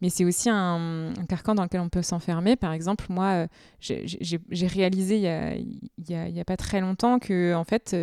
Mais 0.00 0.10
c'est 0.10 0.24
aussi 0.24 0.50
un, 0.50 1.14
carcan 1.28 1.54
dans 1.54 1.62
lequel 1.62 1.80
on 1.80 1.88
peut 1.88 2.02
s'enfermer. 2.02 2.56
Par 2.56 2.72
exemple, 2.72 3.06
moi, 3.08 3.46
euh, 3.46 3.46
j'ai 3.78 4.66
réalisé 4.66 5.16
il 5.16 5.78
n'y 6.08 6.40
a, 6.40 6.44
pas 6.44 6.56
très 6.56 6.80
longtemps 6.80 7.18
que, 7.20 7.54
en 7.54 7.64
fait, 7.64 7.96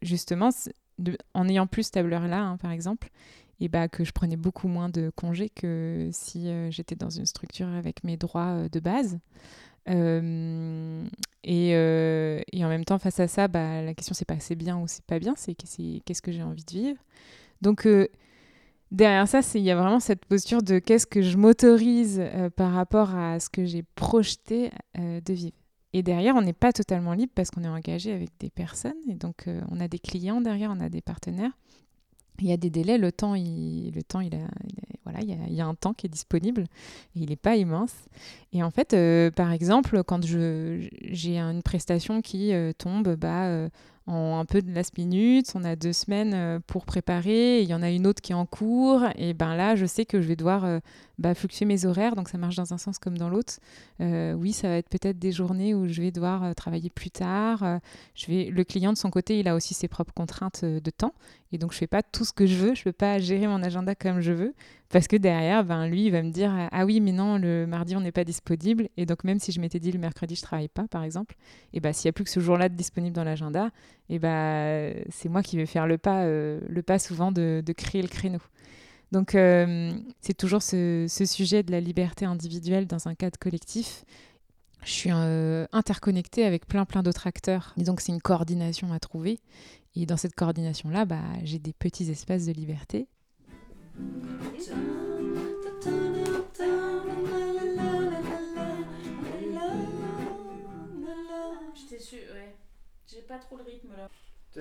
justement, 0.00 0.50
en 1.34 1.48
ayant 1.48 1.66
plus 1.66 1.88
ce 1.88 1.90
tableur-là, 1.90 2.40
hein, 2.40 2.56
par 2.56 2.70
exemple, 2.70 3.10
et 3.60 3.68
bah, 3.68 3.88
que 3.88 4.04
je 4.04 4.12
prenais 4.12 4.36
beaucoup 4.36 4.68
moins 4.68 4.88
de 4.88 5.10
congés 5.14 5.48
que 5.48 6.08
si 6.12 6.48
euh, 6.48 6.70
j'étais 6.70 6.96
dans 6.96 7.10
une 7.10 7.26
structure 7.26 7.68
avec 7.68 8.04
mes 8.04 8.16
droits 8.16 8.52
euh, 8.54 8.68
de 8.68 8.80
base. 8.80 9.18
Euh, 9.88 11.04
et, 11.44 11.70
et, 11.70 12.64
en 12.64 12.68
même 12.68 12.86
temps, 12.86 12.98
face 12.98 13.20
à 13.20 13.28
ça, 13.28 13.48
bah, 13.48 13.82
la 13.82 13.92
question, 13.92 14.14
c'est 14.14 14.24
pas 14.24 14.40
c'est 14.40 14.54
bien 14.54 14.78
ou 14.78 14.88
c'est 14.88 15.04
pas 15.04 15.18
bien, 15.18 15.34
c'est 15.36 15.54
qu'est-ce 15.54 16.22
que 16.22 16.32
j'ai 16.32 16.42
envie 16.42 16.64
de 16.64 16.72
vivre. 16.72 16.98
Donc, 17.60 17.86
derrière 18.90 19.28
ça, 19.28 19.40
il 19.54 19.60
y 19.60 19.70
a 19.70 19.76
vraiment 19.76 20.00
cette 20.00 20.24
posture 20.24 20.62
de 20.62 20.78
qu'est-ce 20.78 21.06
que 21.06 21.20
je 21.20 21.36
m'autorise 21.36 22.22
par 22.56 22.72
rapport 22.72 23.14
à 23.14 23.40
ce 23.40 23.50
que 23.50 23.66
j'ai 23.66 23.82
projeté 23.94 24.70
de 24.96 25.32
vivre. 25.34 25.56
Et 25.92 26.02
derrière, 26.02 26.34
on 26.34 26.40
n'est 26.40 26.54
pas 26.54 26.72
totalement 26.72 27.12
libre 27.12 27.32
parce 27.34 27.50
qu'on 27.50 27.62
est 27.62 27.68
engagé 27.68 28.14
avec 28.14 28.30
des 28.40 28.48
personnes. 28.48 28.94
Et 29.06 29.14
donc, 29.14 29.46
on 29.70 29.80
a 29.80 29.88
des 29.88 29.98
clients 29.98 30.40
derrière, 30.40 30.70
on 30.74 30.80
a 30.80 30.88
des 30.88 31.02
partenaires 31.02 31.52
il 32.40 32.48
y 32.48 32.52
a 32.52 32.56
des 32.56 32.70
délais, 32.70 32.98
le 32.98 33.12
temps, 33.12 33.34
il, 33.34 33.92
le 33.94 34.02
temps, 34.02 34.20
il, 34.20 34.34
a, 34.34 34.38
voilà, 35.04 35.20
il 35.20 35.54
y, 35.54 35.60
a, 35.60 35.66
un 35.66 35.74
temps 35.74 35.92
qui 35.92 36.06
est 36.06 36.10
disponible 36.10 36.62
et 37.14 37.20
il 37.20 37.28
n'est 37.28 37.36
pas 37.36 37.56
immense. 37.56 37.94
Et 38.52 38.62
en 38.62 38.70
fait, 38.70 38.94
euh, 38.94 39.30
par 39.30 39.52
exemple, 39.52 40.02
quand 40.04 40.24
j'ai 40.24 41.38
une 41.38 41.62
prestation 41.62 42.22
qui 42.22 42.52
euh, 42.52 42.72
tombe 42.72 43.14
bah, 43.16 43.44
euh, 43.44 43.68
en 44.06 44.38
un 44.38 44.44
peu 44.44 44.60
de 44.60 44.70
last 44.70 44.98
minute. 44.98 45.50
On 45.54 45.64
a 45.64 45.76
deux 45.76 45.94
semaines 45.94 46.60
pour 46.66 46.84
préparer. 46.84 47.62
Il 47.62 47.68
y 47.68 47.74
en 47.74 47.82
a 47.82 47.90
une 47.90 48.06
autre 48.06 48.20
qui 48.20 48.32
est 48.32 48.34
en 48.34 48.44
cours. 48.44 49.02
Et 49.16 49.32
ben 49.32 49.56
là, 49.56 49.76
je 49.76 49.86
sais 49.86 50.04
que 50.04 50.20
je 50.20 50.28
vais 50.28 50.36
devoir 50.36 50.80
bah, 51.16 51.34
fluctuer 51.34 51.64
mes 51.64 51.86
horaires. 51.86 52.14
Donc 52.14 52.28
ça 52.28 52.36
marche 52.36 52.56
dans 52.56 52.74
un 52.74 52.76
sens 52.76 52.98
comme 52.98 53.16
dans 53.16 53.30
l'autre. 53.30 53.54
Oui, 54.00 54.52
ça 54.52 54.68
va 54.68 54.76
être 54.76 54.90
peut-être 54.90 55.18
des 55.18 55.32
journées 55.32 55.74
où 55.74 55.88
je 55.88 56.02
vais 56.02 56.10
devoir 56.10 56.54
travailler 56.54 56.90
plus 56.90 57.10
tard. 57.10 57.80
je 58.14 58.26
vais... 58.26 58.50
Le 58.50 58.62
client, 58.64 58.92
de 58.92 58.98
son 58.98 59.08
côté, 59.08 59.40
il 59.40 59.48
a 59.48 59.54
aussi 59.54 59.72
ses 59.72 59.88
propres 59.88 60.12
contraintes 60.12 60.66
de 60.66 60.90
temps. 60.90 61.14
Et 61.54 61.58
donc, 61.58 61.72
je 61.72 61.78
fais 61.78 61.86
pas 61.86 62.02
tout 62.02 62.24
ce 62.24 62.32
que 62.32 62.46
je 62.46 62.56
veux. 62.56 62.74
Je 62.74 62.82
peux 62.82 62.92
pas 62.92 63.20
gérer 63.20 63.46
mon 63.46 63.62
agenda 63.62 63.94
comme 63.94 64.20
je 64.20 64.32
veux. 64.32 64.54
Parce 64.88 65.06
que 65.06 65.14
derrière, 65.14 65.64
ben, 65.64 65.86
lui, 65.86 66.06
il 66.06 66.10
va 66.10 66.20
me 66.20 66.32
dire 66.32 66.52
Ah 66.72 66.84
oui, 66.84 67.00
mais 67.00 67.12
non, 67.12 67.38
le 67.38 67.64
mardi, 67.64 67.94
on 67.94 68.00
n'est 68.00 68.10
pas 68.10 68.24
disponible. 68.24 68.88
Et 68.96 69.06
donc, 69.06 69.22
même 69.22 69.38
si 69.38 69.52
je 69.52 69.60
m'étais 69.60 69.78
dit 69.78 69.92
le 69.92 70.00
mercredi, 70.00 70.34
je 70.34 70.42
travaille 70.42 70.66
pas, 70.66 70.88
par 70.88 71.04
exemple, 71.04 71.36
et 71.72 71.78
ben, 71.78 71.92
s'il 71.92 72.08
n'y 72.08 72.10
a 72.10 72.12
plus 72.12 72.24
que 72.24 72.30
ce 72.30 72.40
jour-là 72.40 72.68
de 72.68 72.74
disponible 72.74 73.14
dans 73.14 73.22
l'agenda, 73.22 73.70
et 74.08 74.18
bah, 74.18 74.90
c'est 75.10 75.28
moi 75.28 75.44
qui 75.44 75.56
vais 75.56 75.66
faire 75.66 75.86
le 75.86 75.96
pas, 75.96 76.24
euh, 76.24 76.60
le 76.68 76.82
pas 76.82 76.98
souvent 76.98 77.30
de, 77.30 77.62
créer 77.76 78.02
le 78.02 78.08
créneau. 78.08 78.40
Donc 79.12 79.36
euh, 79.36 79.92
c'est 80.20 80.36
toujours 80.36 80.60
ce, 80.60 81.06
sujet 81.08 81.62
de 81.62 81.70
la 81.70 81.78
liberté 81.78 82.24
individuelle 82.24 82.88
dans 82.88 83.06
un 83.06 83.14
cadre 83.14 83.38
collectif. 83.38 84.04
Je 84.82 84.90
suis 84.90 85.10
euh, 85.12 85.66
interconnectée 85.70 86.44
avec 86.44 86.66
plein 86.66 86.84
plein 86.84 87.04
d'autres 87.04 87.28
acteurs. 87.28 87.74
Et 87.78 87.84
donc 87.84 88.00
c'est 88.00 88.10
une 88.10 88.20
coordination 88.20 88.92
à 88.92 88.98
trouver. 88.98 89.38
Et 89.96 90.06
dans 90.06 90.16
cette 90.16 90.34
coordination-là, 90.34 91.04
bah, 91.04 91.22
j'ai 91.44 91.58
des 91.58 91.72
petits 91.72 92.10
espaces 92.10 92.46
de 92.46 92.52
liberté. 92.52 93.08
J'étais 101.74 102.02
sûre, 102.02 102.18
ouais. 102.34 102.54
J'ai 103.06 103.22
pas 103.22 103.38
trop 103.38 103.56
le 103.56 103.64
rythme 103.64 103.90
là. 103.96 104.08
Si, 104.54 104.60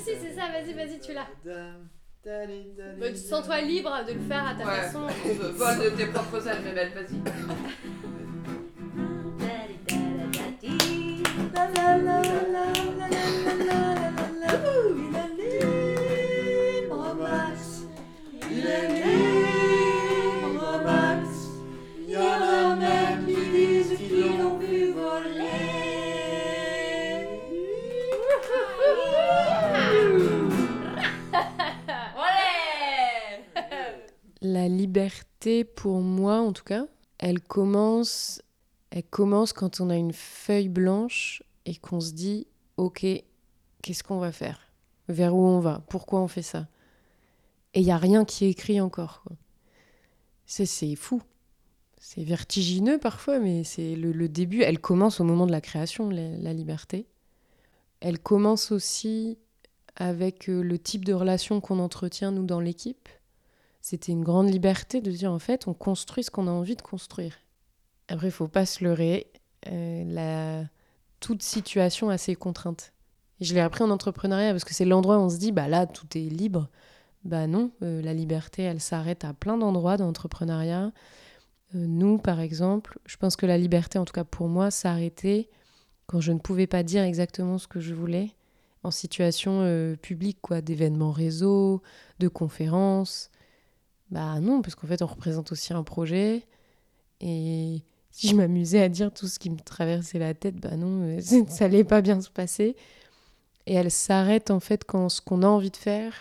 si, 0.00 0.10
c'est 0.20 0.34
ça, 0.34 0.48
vas-y, 0.48 0.72
vas-y, 0.74 0.98
tu 0.98 1.12
l'as. 1.12 1.28
Bah, 1.44 1.74
Sens-toi 3.14 3.60
libre 3.62 4.04
de 4.06 4.14
le 4.14 4.20
faire 4.20 4.48
à 4.48 4.54
ta 4.54 4.66
ouais. 4.66 4.82
façon. 4.82 5.06
Vol 5.54 5.78
de 5.78 5.90
tes 5.96 6.06
propres 6.06 6.48
ailes, 6.48 6.62
mes 6.64 6.72
belles, 6.72 6.92
vas-y. 6.92 7.14
La 11.54 13.84
pour 35.76 36.00
moi 36.00 36.40
en 36.40 36.52
tout 36.52 36.64
cas, 36.64 36.86
elle 37.18 37.40
commence, 37.40 38.42
elle 38.90 39.04
commence 39.04 39.52
quand 39.52 39.80
on 39.80 39.90
a 39.90 39.96
une 39.96 40.12
feuille 40.12 40.68
blanche 40.68 41.42
et 41.64 41.76
qu'on 41.76 42.00
se 42.00 42.12
dit, 42.12 42.46
ok, 42.76 43.06
qu'est-ce 43.82 44.02
qu'on 44.02 44.18
va 44.18 44.32
faire? 44.32 44.60
Vers 45.08 45.34
où 45.34 45.44
on 45.44 45.60
va? 45.60 45.82
Pourquoi 45.88 46.20
on 46.20 46.28
fait 46.28 46.42
ça? 46.42 46.66
Et 47.74 47.80
il 47.80 47.84
n'y 47.84 47.92
a 47.92 47.98
rien 47.98 48.24
qui 48.24 48.44
est 48.44 48.50
écrit 48.50 48.80
encore. 48.80 49.24
C'est 50.46 50.96
fou. 50.96 51.22
C'est 52.00 52.24
vertigineux 52.24 52.98
parfois, 52.98 53.38
mais 53.38 53.64
c'est 53.64 53.94
le, 53.96 54.28
début. 54.28 54.62
Elle 54.62 54.78
commence 54.78 55.20
au 55.20 55.24
moment 55.24 55.46
de 55.46 55.52
la 55.52 55.60
création, 55.60 56.10
la 56.10 56.52
liberté. 56.52 57.06
Elle 58.00 58.18
commence 58.18 58.70
aussi 58.70 59.38
avec 59.96 60.48
euh, 60.48 60.62
le 60.62 60.78
type 60.78 61.04
de 61.04 61.12
relation 61.12 61.60
qu'on 61.60 61.80
entretient, 61.80 62.30
nous, 62.30 62.44
dans 62.44 62.60
l'équipe 62.60 63.08
c'était 63.88 64.12
une 64.12 64.22
grande 64.22 64.50
liberté 64.50 65.00
de 65.00 65.10
dire 65.10 65.32
en 65.32 65.38
fait, 65.38 65.66
on 65.66 65.72
construit 65.72 66.22
ce 66.22 66.30
qu'on 66.30 66.46
a 66.46 66.50
envie 66.50 66.76
de 66.76 66.82
construire. 66.82 67.32
Après, 68.08 68.26
il 68.26 68.32
faut 68.32 68.46
pas 68.46 68.66
se 68.66 68.84
leurrer. 68.84 69.28
Euh, 69.66 70.04
la... 70.04 70.64
Toute 71.20 71.42
situation 71.42 72.10
a 72.10 72.18
ses 72.18 72.34
contraintes. 72.34 72.92
Je 73.40 73.54
l'ai 73.54 73.60
appris 73.60 73.82
en 73.82 73.90
entrepreneuriat 73.90 74.50
parce 74.50 74.64
que 74.64 74.74
c'est 74.74 74.84
l'endroit 74.84 75.16
où 75.16 75.22
on 75.22 75.30
se 75.30 75.38
dit, 75.38 75.52
bah 75.52 75.68
là, 75.68 75.86
tout 75.86 76.06
est 76.18 76.28
libre. 76.28 76.68
Bah 77.24 77.46
non, 77.46 77.70
euh, 77.82 78.02
la 78.02 78.12
liberté, 78.12 78.62
elle 78.62 78.80
s'arrête 78.80 79.24
à 79.24 79.32
plein 79.32 79.56
d'endroits 79.56 79.96
dans 79.96 80.04
l'entrepreneuriat. 80.04 80.92
Euh, 81.74 81.86
nous, 81.86 82.18
par 82.18 82.40
exemple, 82.40 82.98
je 83.06 83.16
pense 83.16 83.36
que 83.36 83.46
la 83.46 83.56
liberté, 83.56 83.98
en 83.98 84.04
tout 84.04 84.12
cas 84.12 84.24
pour 84.24 84.48
moi, 84.48 84.70
s'arrêtait 84.70 85.48
quand 86.06 86.20
je 86.20 86.32
ne 86.32 86.38
pouvais 86.38 86.66
pas 86.66 86.82
dire 86.82 87.04
exactement 87.04 87.56
ce 87.56 87.66
que 87.66 87.80
je 87.80 87.94
voulais 87.94 88.32
en 88.82 88.90
situation 88.90 89.96
publique, 90.00 90.38
quoi, 90.40 90.60
d'événements 90.60 91.10
réseau, 91.10 91.82
de 92.20 92.28
conférences. 92.28 93.30
Bah 94.10 94.40
non, 94.40 94.62
parce 94.62 94.74
qu'en 94.74 94.86
fait, 94.86 95.02
on 95.02 95.06
représente 95.06 95.52
aussi 95.52 95.72
un 95.72 95.82
projet. 95.82 96.44
Et 97.20 97.82
si 98.10 98.28
je 98.28 98.36
m'amusais 98.36 98.82
à 98.82 98.88
dire 98.88 99.12
tout 99.12 99.28
ce 99.28 99.38
qui 99.38 99.50
me 99.50 99.58
traversait 99.58 100.18
la 100.18 100.34
tête, 100.34 100.56
bah 100.56 100.76
non, 100.76 101.02
euh, 101.02 101.20
ça 101.48 101.66
allait 101.66 101.84
pas 101.84 102.00
bien 102.00 102.20
se 102.20 102.30
passer. 102.30 102.76
Et 103.66 103.74
elle 103.74 103.90
s'arrête 103.90 104.50
en 104.50 104.60
fait 104.60 104.84
quand 104.84 105.08
ce 105.08 105.20
qu'on 105.20 105.42
a 105.42 105.46
envie 105.46 105.70
de 105.70 105.76
faire 105.76 106.14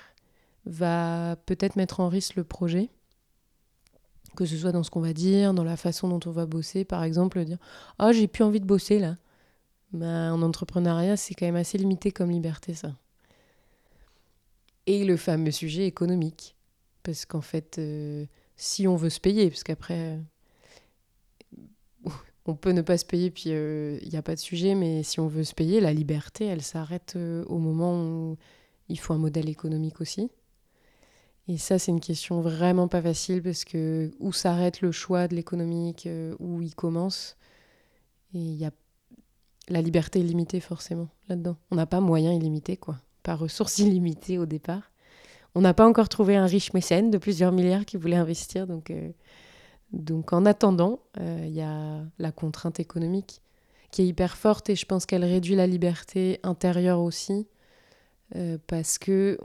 va 0.66 1.38
peut-être 1.46 1.78
mettre 1.78 2.02
en 2.02 2.10
risque 2.10 2.36
le 2.36 2.44
projet. 2.44 2.90
Que 4.36 4.46
ce 4.46 4.58
soit 4.58 4.72
dans 4.72 4.84
ce 4.84 4.92
qu'on 4.92 5.00
va 5.00 5.14
dire, 5.14 5.54
dans 5.54 5.64
la 5.64 5.78
façon 5.78 6.10
dont 6.10 6.20
on 6.26 6.32
va 6.32 6.46
bosser. 6.46 6.84
Par 6.84 7.04
exemple, 7.04 7.44
dire 7.46 7.58
Oh, 8.00 8.12
j'ai 8.12 8.28
plus 8.28 8.44
envie 8.44 8.60
de 8.60 8.66
bosser 8.66 9.00
là. 9.00 9.16
Bah, 9.94 10.34
en 10.34 10.42
entrepreneuriat, 10.42 11.16
c'est 11.16 11.34
quand 11.34 11.46
même 11.46 11.56
assez 11.56 11.78
limité 11.78 12.12
comme 12.12 12.30
liberté, 12.30 12.74
ça. 12.74 12.92
Et 14.86 15.06
le 15.06 15.18
fameux 15.18 15.52
sujet 15.52 15.86
économique 15.86 16.57
parce 17.08 17.26
qu'en 17.26 17.40
fait, 17.40 17.78
euh, 17.78 18.26
si 18.58 18.86
on 18.86 18.98
veut 18.98 19.10
se 19.10 19.22
payer, 19.22 19.50
parce 19.50 19.64
qu'après, 19.64 20.20
on 22.46 22.54
peut 22.54 22.72
ne 22.72 22.82
pas 22.82 22.98
se 22.98 23.06
payer, 23.06 23.32
puis 23.32 23.44
il 23.46 23.54
euh, 23.54 24.00
n'y 24.12 24.18
a 24.18 24.22
pas 24.22 24.36
de 24.36 24.42
sujet, 24.42 24.76
mais 24.76 25.04
si 25.04 25.22
on 25.22 25.28
veut 25.28 25.46
se 25.46 25.54
payer, 25.54 25.80
la 25.80 25.94
liberté, 25.94 26.44
elle 26.48 26.62
s'arrête 26.62 27.14
euh, 27.16 27.46
au 27.46 27.60
moment 27.60 28.04
où 28.04 28.38
il 28.90 29.00
faut 29.00 29.14
un 29.14 29.18
modèle 29.20 29.48
économique 29.48 30.02
aussi. 30.02 30.30
Et 31.48 31.58
ça, 31.58 31.80
c'est 31.80 31.92
une 31.92 32.02
question 32.02 32.42
vraiment 32.42 32.90
pas 32.90 33.02
facile, 33.02 33.42
parce 33.42 33.64
que 33.64 34.12
où 34.20 34.34
s'arrête 34.34 34.82
le 34.82 34.92
choix 34.92 35.30
de 35.30 35.36
l'économique, 35.36 36.10
où 36.40 36.62
il 36.62 36.76
commence, 36.76 37.38
et 38.34 38.40
il 38.40 38.56
y 38.56 38.66
a... 38.66 38.72
la 39.70 39.82
liberté 39.82 40.20
est 40.20 40.24
limitée 40.24 40.60
forcément 40.60 41.08
là-dedans. 41.30 41.56
On 41.72 41.78
n'a 41.78 41.86
pas 41.86 42.02
moyen 42.02 42.34
illimité, 42.34 42.76
quoi. 42.76 43.00
Pas 43.24 43.36
ressources 43.36 43.78
illimitées 43.78 44.40
au 44.40 44.46
départ. 44.46 44.92
On 45.58 45.62
n'a 45.62 45.74
pas 45.74 45.88
encore 45.88 46.08
trouvé 46.08 46.36
un 46.36 46.46
riche 46.46 46.72
mécène 46.74 47.10
de 47.10 47.18
plusieurs 47.18 47.52
milliards 47.52 47.84
qui 47.84 47.98
voulait 47.98 48.16
investir. 48.16 48.68
Donc, 48.68 48.92
euh, 48.92 49.10
en 50.32 50.46
attendant, 50.46 51.00
il 51.16 51.24
euh, 51.24 51.48
y 51.48 51.62
a 51.62 52.04
la 52.20 52.32
contrainte 52.32 52.80
économique 52.80 53.42
qui 53.90 54.04
est 54.04 54.06
hyper 54.06 54.38
forte 54.38 54.70
et 54.70 54.76
je 54.76 54.86
pense 54.86 55.08
qu'elle 55.08 55.26
réduit 55.26 55.56
la 55.56 55.66
liberté 55.66 56.40
intérieure 56.44 57.00
aussi 57.00 57.48
euh, 58.36 58.60
parce 58.68 59.00
que 59.00 59.40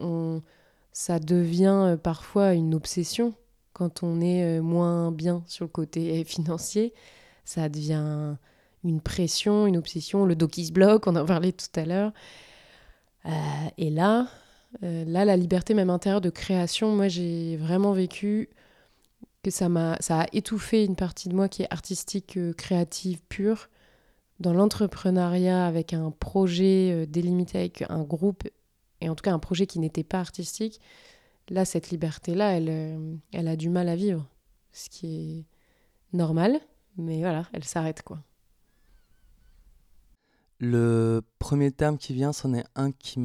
ça 0.92 1.18
devient 1.18 1.96
parfois 2.02 2.52
une 2.52 2.74
obsession 2.74 3.32
quand 3.72 4.02
on 4.02 4.20
est 4.20 4.60
moins 4.60 5.12
bien 5.12 5.42
sur 5.46 5.64
le 5.64 5.70
côté 5.70 6.22
financier. 6.26 6.92
Ça 7.46 7.70
devient 7.70 8.36
une 8.84 9.00
pression, 9.00 9.66
une 9.66 9.78
obsession, 9.78 10.26
le 10.26 10.36
dos 10.36 10.48
qui 10.48 10.66
se 10.66 10.72
bloque, 10.72 11.06
on 11.06 11.16
en 11.16 11.24
parlait 11.24 11.52
tout 11.52 11.80
à 11.80 11.86
l'heure. 11.86 12.12
et 13.78 13.88
là, 13.88 14.26
euh, 14.82 15.04
là, 15.04 15.24
la 15.24 15.36
liberté 15.36 15.74
même 15.74 15.90
intérieure 15.90 16.20
de 16.20 16.30
création, 16.30 16.94
moi 16.94 17.08
j'ai 17.08 17.56
vraiment 17.56 17.92
vécu 17.92 18.48
que 19.42 19.50
ça 19.50 19.68
m'a 19.68 19.96
ça 20.00 20.22
a 20.22 20.26
étouffé 20.32 20.84
une 20.84 20.96
partie 20.96 21.28
de 21.28 21.34
moi 21.34 21.48
qui 21.48 21.62
est 21.62 21.72
artistique, 21.72 22.36
euh, 22.36 22.52
créative, 22.52 23.20
pure. 23.28 23.68
Dans 24.40 24.54
l'entrepreneuriat, 24.54 25.66
avec 25.66 25.92
un 25.92 26.10
projet 26.10 26.90
euh, 26.92 27.06
délimité 27.06 27.58
avec 27.58 27.84
un 27.88 28.02
groupe, 28.02 28.44
et 29.00 29.08
en 29.08 29.14
tout 29.14 29.22
cas 29.22 29.32
un 29.32 29.38
projet 29.38 29.66
qui 29.66 29.78
n'était 29.78 30.04
pas 30.04 30.18
artistique, 30.20 30.80
là, 31.48 31.64
cette 31.64 31.90
liberté-là, 31.90 32.56
elle, 32.56 33.20
elle 33.32 33.48
a 33.48 33.56
du 33.56 33.68
mal 33.68 33.88
à 33.88 33.96
vivre. 33.96 34.26
Ce 34.72 34.88
qui 34.88 35.46
est 36.12 36.16
normal, 36.16 36.60
mais 36.96 37.20
voilà, 37.20 37.46
elle 37.52 37.64
s'arrête 37.64 38.02
quoi. 38.02 38.22
Le 40.58 41.22
premier 41.38 41.72
terme 41.72 41.98
qui 41.98 42.14
vient, 42.14 42.32
c'en 42.32 42.54
est 42.54 42.64
un 42.76 42.92
qui, 42.92 43.18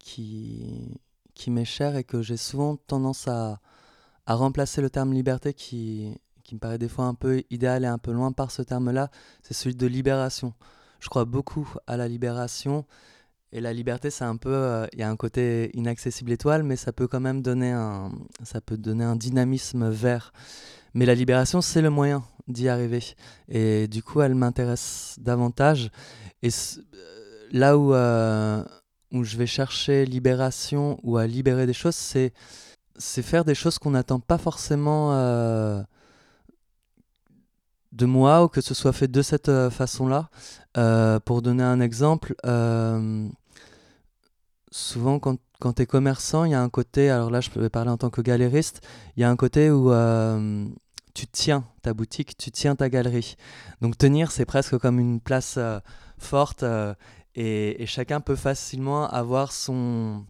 qui, 0.00 0.98
qui 1.34 1.52
m'est 1.52 1.64
cher 1.64 1.94
et 1.94 2.02
que 2.02 2.22
j'ai 2.22 2.36
souvent 2.36 2.76
tendance 2.76 3.28
à, 3.28 3.60
à 4.26 4.34
remplacer 4.34 4.82
le 4.82 4.90
terme 4.90 5.12
liberté 5.12 5.54
qui, 5.54 6.12
qui 6.42 6.56
me 6.56 6.60
paraît 6.60 6.78
des 6.78 6.88
fois 6.88 7.04
un 7.04 7.14
peu 7.14 7.44
idéal 7.50 7.84
et 7.84 7.86
un 7.86 7.98
peu 7.98 8.10
loin 8.10 8.32
par 8.32 8.50
ce 8.50 8.62
terme-là, 8.62 9.08
c'est 9.42 9.54
celui 9.54 9.76
de 9.76 9.86
libération. 9.86 10.52
Je 10.98 11.08
crois 11.08 11.24
beaucoup 11.24 11.72
à 11.86 11.96
la 11.96 12.08
libération. 12.08 12.84
Et 13.52 13.60
la 13.60 13.72
liberté, 13.72 14.10
c'est 14.10 14.24
un 14.24 14.36
peu, 14.36 14.52
euh, 14.52 14.86
il 14.92 14.98
y 15.00 15.02
a 15.02 15.10
un 15.10 15.16
côté 15.16 15.70
inaccessible 15.76 16.30
étoile, 16.32 16.62
mais 16.62 16.76
ça 16.76 16.92
peut 16.92 17.08
quand 17.08 17.20
même 17.20 17.42
donner 17.42 17.70
un, 17.72 18.10
ça 18.44 18.60
peut 18.60 18.76
donner 18.76 19.04
un 19.04 19.16
dynamisme 19.16 19.88
vert. 19.88 20.32
Mais 20.94 21.06
la 21.06 21.14
libération, 21.14 21.60
c'est 21.60 21.82
le 21.82 21.90
moyen 21.90 22.22
d'y 22.48 22.68
arriver. 22.68 23.02
Et 23.48 23.88
du 23.88 24.02
coup, 24.02 24.20
elle 24.20 24.34
m'intéresse 24.34 25.16
davantage. 25.20 25.90
Et 26.42 26.50
là 27.52 27.76
où, 27.78 27.94
euh, 27.94 28.64
où 29.12 29.24
je 29.24 29.36
vais 29.36 29.46
chercher 29.46 30.04
libération 30.04 30.98
ou 31.02 31.16
à 31.16 31.26
libérer 31.26 31.66
des 31.66 31.72
choses, 31.72 31.96
c'est 31.96 32.32
c'est 32.96 33.22
faire 33.22 33.44
des 33.44 33.54
choses 33.54 33.78
qu'on 33.78 33.92
n'attend 33.92 34.20
pas 34.20 34.38
forcément 34.38 35.12
euh, 35.12 35.82
de 37.92 38.06
moi 38.06 38.44
ou 38.44 38.48
que 38.48 38.60
ce 38.60 38.74
soit 38.74 38.92
fait 38.92 39.08
de 39.08 39.22
cette 39.22 39.48
euh, 39.48 39.70
façon-là. 39.70 40.28
pour 41.24 41.42
donner 41.42 41.64
un 41.64 41.80
exemple, 41.80 42.34
souvent 44.70 45.18
quand, 45.18 45.38
quand 45.60 45.72
tu 45.74 45.82
es 45.82 45.86
commerçant, 45.86 46.44
il 46.44 46.52
y 46.52 46.54
a 46.54 46.62
un 46.62 46.68
côté, 46.68 47.10
alors 47.10 47.30
là 47.30 47.40
je 47.40 47.50
peux 47.50 47.68
parler 47.68 47.90
en 47.90 47.96
tant 47.96 48.10
que 48.10 48.20
galériste, 48.20 48.82
il 49.16 49.20
y 49.20 49.24
a 49.24 49.30
un 49.30 49.36
côté 49.36 49.70
où 49.70 49.90
tu 51.14 51.26
tiens 51.26 51.64
ta 51.82 51.94
boutique, 51.94 52.36
tu 52.36 52.50
tiens 52.50 52.76
ta 52.76 52.88
galerie. 52.88 53.36
Donc 53.80 53.96
tenir, 53.98 54.30
c'est 54.30 54.44
presque 54.44 54.78
comme 54.78 55.00
une 55.00 55.20
place 55.20 55.58
forte 56.18 56.64
et, 57.34 57.84
chacun 57.86 58.20
peut 58.20 58.36
facilement 58.36 59.08
avoir 59.08 59.52
son, 59.52 60.24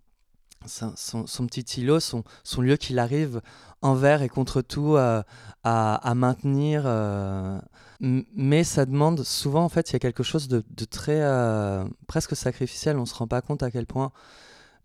son, 0.67 1.47
petit 1.47 1.81
îlot, 1.81 2.01
son, 2.01 2.25
son 2.45 2.63
lieu 2.63 2.77
qu'il 2.77 2.99
arrive 2.99 3.41
envers 3.83 4.23
et 4.23 4.29
contre 4.29 4.63
tout 4.63 4.97
à, 4.97 5.25
à, 5.65 6.15
maintenir. 6.15 6.83
Euh, 6.87 7.59
mais 8.01 8.65
ça 8.65 8.87
demande 8.87 9.23
souvent, 9.23 9.65
en 9.65 9.69
fait, 9.69 9.91
il 9.91 9.93
y 9.95 9.97
a 9.97 10.01
quelque 10.01 10.23
chose 10.23 10.49
de, 10.49 10.63
de 10.71 10.85
très 10.85 11.21
euh, 11.21 11.85
presque 12.07 12.37
sacrificiel. 12.37 12.97
On 12.97 13.03
ne 13.03 13.07
se 13.07 13.15
rend 13.15 13.27
pas 13.27 13.43
compte 13.43 13.63
à 13.63 13.71
quel 13.71 13.87
point 13.87 14.13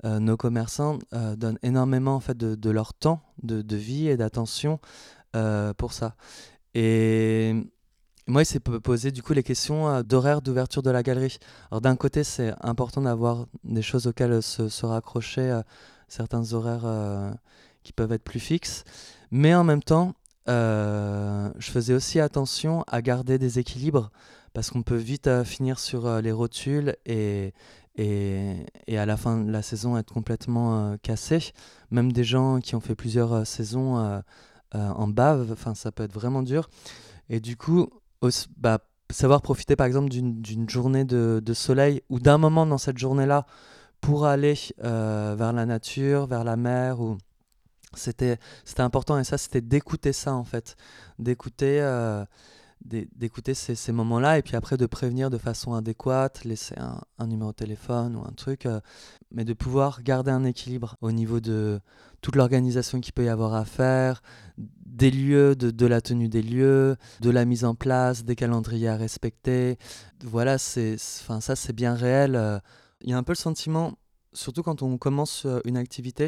euh, 0.04 0.20
nos 0.20 0.38
commerçants 0.38 1.00
donnent 1.12 1.60
énormément 1.64 2.16
en 2.16 2.20
fait, 2.20 2.38
de, 2.38 2.56
de 2.56 2.70
leur 2.70 2.94
temps, 2.94 3.22
de, 3.44 3.62
de 3.62 3.76
vie 3.76 4.08
et 4.08 4.18
d'attention 4.18 4.80
pour 5.78 5.92
ça. 5.92 6.16
Et 6.76 7.54
moi, 8.28 8.42
il 8.42 8.46
s'est 8.46 8.60
posé 8.60 9.12
du 9.12 9.22
coup 9.22 9.34
les 9.34 9.44
questions 9.44 9.88
euh, 9.88 10.02
d'horaire 10.04 10.42
d'ouverture 10.42 10.82
de 10.82 10.90
la 10.90 11.04
galerie. 11.04 11.38
Alors 11.70 11.82
d'un 11.82 11.96
côté, 11.96 12.24
c'est 12.24 12.54
important 12.62 13.02
d'avoir 13.02 13.46
des 13.64 13.84
choses 13.84 14.08
auxquelles 14.08 14.42
se, 14.42 14.86
raccrocher, 14.86 15.52
euh, 15.52 15.62
certains 16.08 16.54
horaires 16.54 16.86
euh, 16.86 17.32
qui 17.84 17.94
peuvent 17.94 18.12
être 18.12 18.24
plus 18.24 18.40
fixes. 18.40 18.84
Mais 19.30 19.54
en 19.54 19.64
même 19.64 19.84
temps, 19.84 20.16
je 20.48 21.52
faisais 21.72 21.94
aussi 21.94 22.20
attention 22.20 22.84
à 22.88 23.02
garder 23.02 23.38
des 23.40 23.60
équilibres 23.60 24.12
parce 24.54 24.70
qu'on 24.70 24.84
peut 24.84 24.96
vite 24.96 25.44
finir 25.44 25.80
sur 25.80 26.22
les 26.22 26.32
rotules 26.32 26.96
et, 27.06 27.54
et, 27.96 28.66
et, 28.88 28.98
à 28.98 29.06
la 29.06 29.18
fin 29.18 29.40
de 29.40 29.52
la 29.52 29.62
saison 29.64 29.98
être 29.98 30.14
complètement 30.14 30.98
cassé. 31.02 31.52
Même 31.90 32.12
des 32.12 32.24
gens 32.24 32.60
qui 32.60 32.76
ont 32.76 32.80
fait 32.80 32.96
plusieurs 32.96 33.46
saisons 33.48 34.22
en 34.74 35.08
bave, 35.08 35.56
ça 35.74 35.92
peut 35.92 36.04
être 36.04 36.14
vraiment 36.14 36.44
dur. 36.44 36.70
Et 37.30 37.40
du 37.40 37.58
coup, 37.58 37.90
bah, 38.58 38.80
savoir 39.12 39.42
profiter 39.42 39.76
par 39.76 39.88
exemple 39.88 40.10
d'une 40.10 40.70
journée 40.70 41.06
de, 41.06 41.54
soleil 41.54 42.02
ou 42.10 42.20
d'un 42.20 42.38
moment 42.38 42.66
dans 42.66 42.78
cette 42.78 42.98
journée-là 42.98 43.46
pour 44.02 44.26
aller 44.26 44.56
euh, 44.84 45.36
vers 45.38 45.54
la 45.54 45.66
nature, 45.66 46.28
vers 46.28 46.44
la 46.44 46.56
mer 46.56 47.02
ou 47.02 47.18
c'était 47.96 48.38
important 48.78 49.18
et 49.18 49.24
ça 49.24 49.38
c'était 49.38 49.62
d'écouter 49.62 50.14
ça 50.14 50.34
en 50.34 50.44
fait. 50.44 50.76
D'écouter 51.20 51.80
euh, 51.82 52.26
d'écouter 52.86 53.54
ces, 53.56 53.92
moments-là 53.92 54.38
et 54.38 54.42
puis 54.44 54.56
après 54.56 54.78
de 54.78 54.86
prévenir 54.86 55.30
de 55.30 55.38
façon 55.38 55.74
adéquate, 55.74 56.44
laisser 56.46 56.76
un, 56.78 57.28
numéro 57.28 57.52
de 57.52 57.56
téléphone 57.56 58.16
ou 58.16 58.22
un 58.22 58.32
truc, 58.32 58.66
euh, 58.66 58.80
mais 59.32 59.44
de 59.44 59.54
pouvoir 59.54 60.04
garder 60.04 60.32
un 60.32 60.44
équilibre 60.44 60.96
au 61.02 61.12
niveau 61.12 61.40
de 61.40 61.80
toute 62.22 62.36
l'organisation 62.36 63.02
qu'il 63.02 63.14
peut 63.14 63.26
y 63.26 63.30
avoir 63.30 63.56
à 63.56 63.66
faire, 63.66 64.22
des 64.58 65.10
lieux, 65.10 65.56
de, 65.56 65.86
la 65.86 66.02
tenue 66.02 66.30
des 66.30 66.44
lieux, 66.44 66.96
de 67.22 67.30
la 67.30 67.46
mise 67.46 67.66
en 67.66 67.76
place, 67.76 68.24
des 68.24 68.36
calendriers 68.36 68.90
à 68.90 68.98
respecter. 68.98 69.78
Voilà, 70.24 70.58
c'est, 70.58 70.98
ça 70.98 71.56
c'est 71.56 71.74
bien 71.74 71.96
réel. 71.96 72.36
Euh. 72.36 72.60
Il 73.02 73.10
y 73.10 73.14
a 73.14 73.18
un 73.18 73.24
peu 73.24 73.34
le 73.34 73.38
sentiment, 73.38 73.98
surtout 74.34 74.64
quand 74.64 74.84
on 74.84 74.98
commence 74.98 75.46
euh, 75.46 75.60
une 75.66 75.78
activité, 75.78 76.28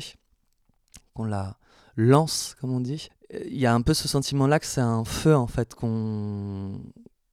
qu'on 1.14 1.26
la 1.26 1.58
lance, 1.98 2.56
comme 2.62 2.72
on 2.72 2.80
dit, 2.80 3.10
il 3.46 3.58
y 3.58 3.66
a 3.66 3.74
un 3.74 3.82
peu 3.82 3.94
ce 3.94 4.08
sentiment-là 4.08 4.60
que 4.60 4.66
c'est 4.66 4.82
un 4.82 5.04
feu 5.04 5.36
en 5.36 5.48
fait 5.48 5.76
qu'on 5.76 6.80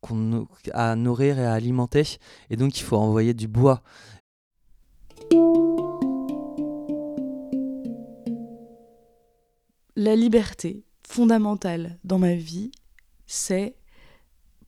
qu'on 0.01 0.47
à 0.73 0.97
nourrir 0.97 1.39
et 1.39 1.47
à 1.47 1.53
alimenter, 1.55 2.19
et 2.51 2.57
donc 2.57 2.79
il 2.79 2.83
faut 2.83 2.97
envoyer 2.97 3.33
du 3.33 3.49
bois. 3.49 3.83
La 9.97 10.17
liberté 10.17 10.85
fondamentale 11.07 11.99
dans 12.05 12.19
ma 12.19 12.35
vie, 12.35 12.73
c'est 13.27 13.77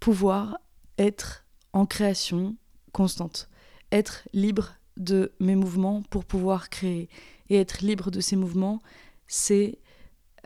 pouvoir 0.00 0.58
être 0.98 1.44
en 1.72 1.84
création 1.84 2.56
constante, 2.92 3.50
être 3.92 4.28
libre 4.32 4.76
de 4.96 5.32
mes 5.40 5.56
mouvements 5.56 6.02
pour 6.10 6.24
pouvoir 6.24 6.70
créer. 6.70 7.08
Et 7.48 7.56
être 7.60 7.80
libre 7.82 8.10
de 8.10 8.20
ces 8.20 8.36
mouvements, 8.36 8.80
c'est 9.26 9.78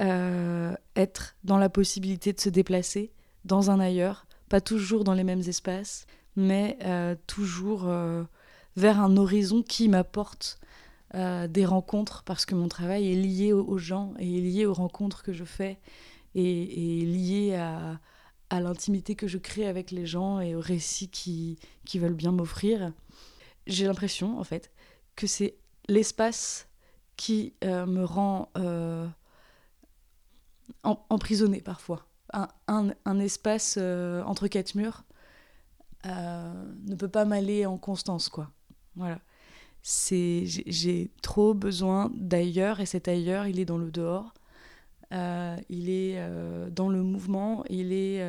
euh, 0.01 0.75
être 0.97 1.37
dans 1.45 1.59
la 1.59 1.69
possibilité 1.69 2.33
de 2.33 2.41
se 2.41 2.49
déplacer 2.49 3.13
dans 3.45 3.71
un 3.71 3.81
ailleurs, 3.81 4.27
pas 4.49 4.63
toujours 4.63 5.05
dans 5.05 5.13
les 5.13 5.25
mêmes 5.25 5.41
espaces, 5.41 6.07
mais 6.37 6.79
euh, 6.85 7.15
toujours 7.27 7.87
euh, 7.87 8.23
vers 8.77 8.99
un 9.01 9.17
horizon 9.17 9.63
qui 9.63 9.89
m'apporte 9.89 10.59
des 11.13 11.67
rencontres, 11.67 12.23
parce 12.23 12.47
que 12.47 12.55
mon 12.55 12.69
travail 12.69 13.11
est 13.11 13.17
lié 13.17 13.53
aux, 13.53 13.79
gens 13.79 14.15
et 14.21 14.39
est 14.39 14.41
lié 14.41 14.65
aux 14.65 14.73
rencontres 14.73 15.25
que 15.25 15.33
je 15.33 15.43
fais 15.43 15.81
et, 16.37 17.05
lié 17.05 17.57
à, 17.57 17.99
l'intimité 18.61 19.17
que 19.17 19.27
je 19.27 19.37
crée 19.37 19.67
avec 19.67 19.91
les 19.91 20.07
gens 20.07 20.39
et 20.39 20.55
aux 20.55 20.61
récits 20.61 21.09
qui 21.09 21.59
veulent 21.99 22.15
bien 22.15 22.31
m'offrir. 22.31 22.93
J'ai 23.67 23.89
l'impression, 23.89 24.39
en 24.39 24.45
fait, 24.45 24.71
que 25.17 25.27
c'est 25.27 25.57
l'espace 25.89 26.69
qui 27.17 27.55
me 27.65 28.05
rend 28.05 28.49
emprisonné 30.83 31.61
parfois. 31.61 32.07
Un, 32.33 32.49
un, 33.05 33.19
espace 33.19 33.77
euh, 33.77 34.23
entre 34.23 34.47
quatre 34.47 34.77
murs 34.77 35.05
euh, 36.07 36.53
ne 36.87 36.95
peut 36.95 37.09
pas 37.09 37.25
m'aller 37.25 37.67
en 37.67 37.77
constance, 37.77 38.29
quoi. 38.29 38.51
Voilà. 38.95 39.19
C'est, 39.83 40.45
j'ai 40.47 41.11
trop 41.23 41.55
besoin 41.55 42.13
d'ailleurs, 42.15 42.81
et 42.81 42.87
cet 42.87 43.09
ailleurs, 43.09 43.47
il 43.47 43.59
est 43.59 43.65
dans 43.65 43.79
le 43.79 43.91
dehors, 43.91 44.35
euh, 45.13 45.57
il 45.69 45.89
est 45.91 46.23
dans 46.71 46.89
le 46.89 47.03
mouvement, 47.03 47.65
il 47.69 47.93
est 47.93 48.23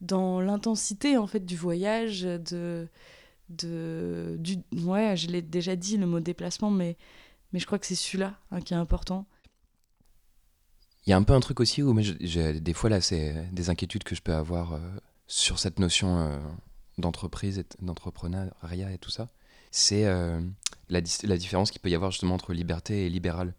dans 0.00 0.40
l'intensité, 0.40 1.16
en 1.16 1.26
fait, 1.26 1.44
du 1.44 1.56
voyage, 1.56 2.22
de... 2.22 2.88
de 3.50 4.36
du, 4.40 4.56
ouais, 4.84 5.16
je 5.16 5.28
l'ai 5.28 5.42
déjà 5.42 5.76
dit, 5.76 5.98
le 5.98 6.06
mot 6.06 6.18
déplacement, 6.18 6.70
mais, 6.70 6.96
mais 7.52 7.60
je 7.60 7.66
crois 7.66 7.78
que 7.78 7.86
c'est 7.86 7.94
celui-là 7.94 8.38
hein, 8.50 8.60
qui 8.60 8.74
est 8.74 8.78
important. 8.78 9.26
Il 11.10 11.12
y 11.12 11.14
a 11.14 11.16
un 11.16 11.24
peu 11.24 11.32
un 11.32 11.40
truc 11.40 11.58
aussi 11.58 11.82
où 11.82 11.92
j'ai 12.20 12.60
des 12.60 12.72
fois 12.72 12.88
là, 12.88 13.00
c'est 13.00 13.34
des 13.50 13.68
inquiétudes 13.68 14.04
que 14.04 14.14
je 14.14 14.22
peux 14.22 14.32
avoir 14.32 14.74
euh, 14.74 14.78
sur 15.26 15.58
cette 15.58 15.80
notion 15.80 16.20
euh, 16.20 16.38
d'entreprise 16.98 17.64
d'entrepreneuriat 17.80 18.92
et 18.92 18.98
tout 18.98 19.10
ça. 19.10 19.26
C'est 19.72 20.06
euh, 20.06 20.40
la, 20.88 21.00
différence 21.00 21.72
qu'il 21.72 21.80
peut 21.80 21.90
y 21.90 21.96
avoir 21.96 22.12
justement 22.12 22.36
entre 22.36 22.52
liberté 22.52 23.06
et 23.06 23.08
libéral. 23.08 23.56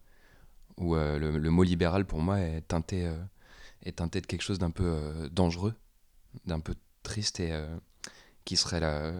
Où 0.78 0.94
le, 0.94 1.50
mot 1.50 1.62
libéral 1.62 2.06
pour 2.06 2.20
moi 2.20 2.40
est 2.40 2.62
teinté, 2.62 3.12
est 3.82 3.96
teinté 3.96 4.22
de 4.22 4.26
quelque 4.26 4.40
chose 4.40 4.58
d'un 4.58 4.70
peu 4.70 5.28
dangereux, 5.30 5.74
d'un 6.46 6.60
peu 6.60 6.74
triste 7.02 7.38
et 7.38 7.52
qui 8.46 8.56
serait 8.56 8.80
la, 8.80 9.12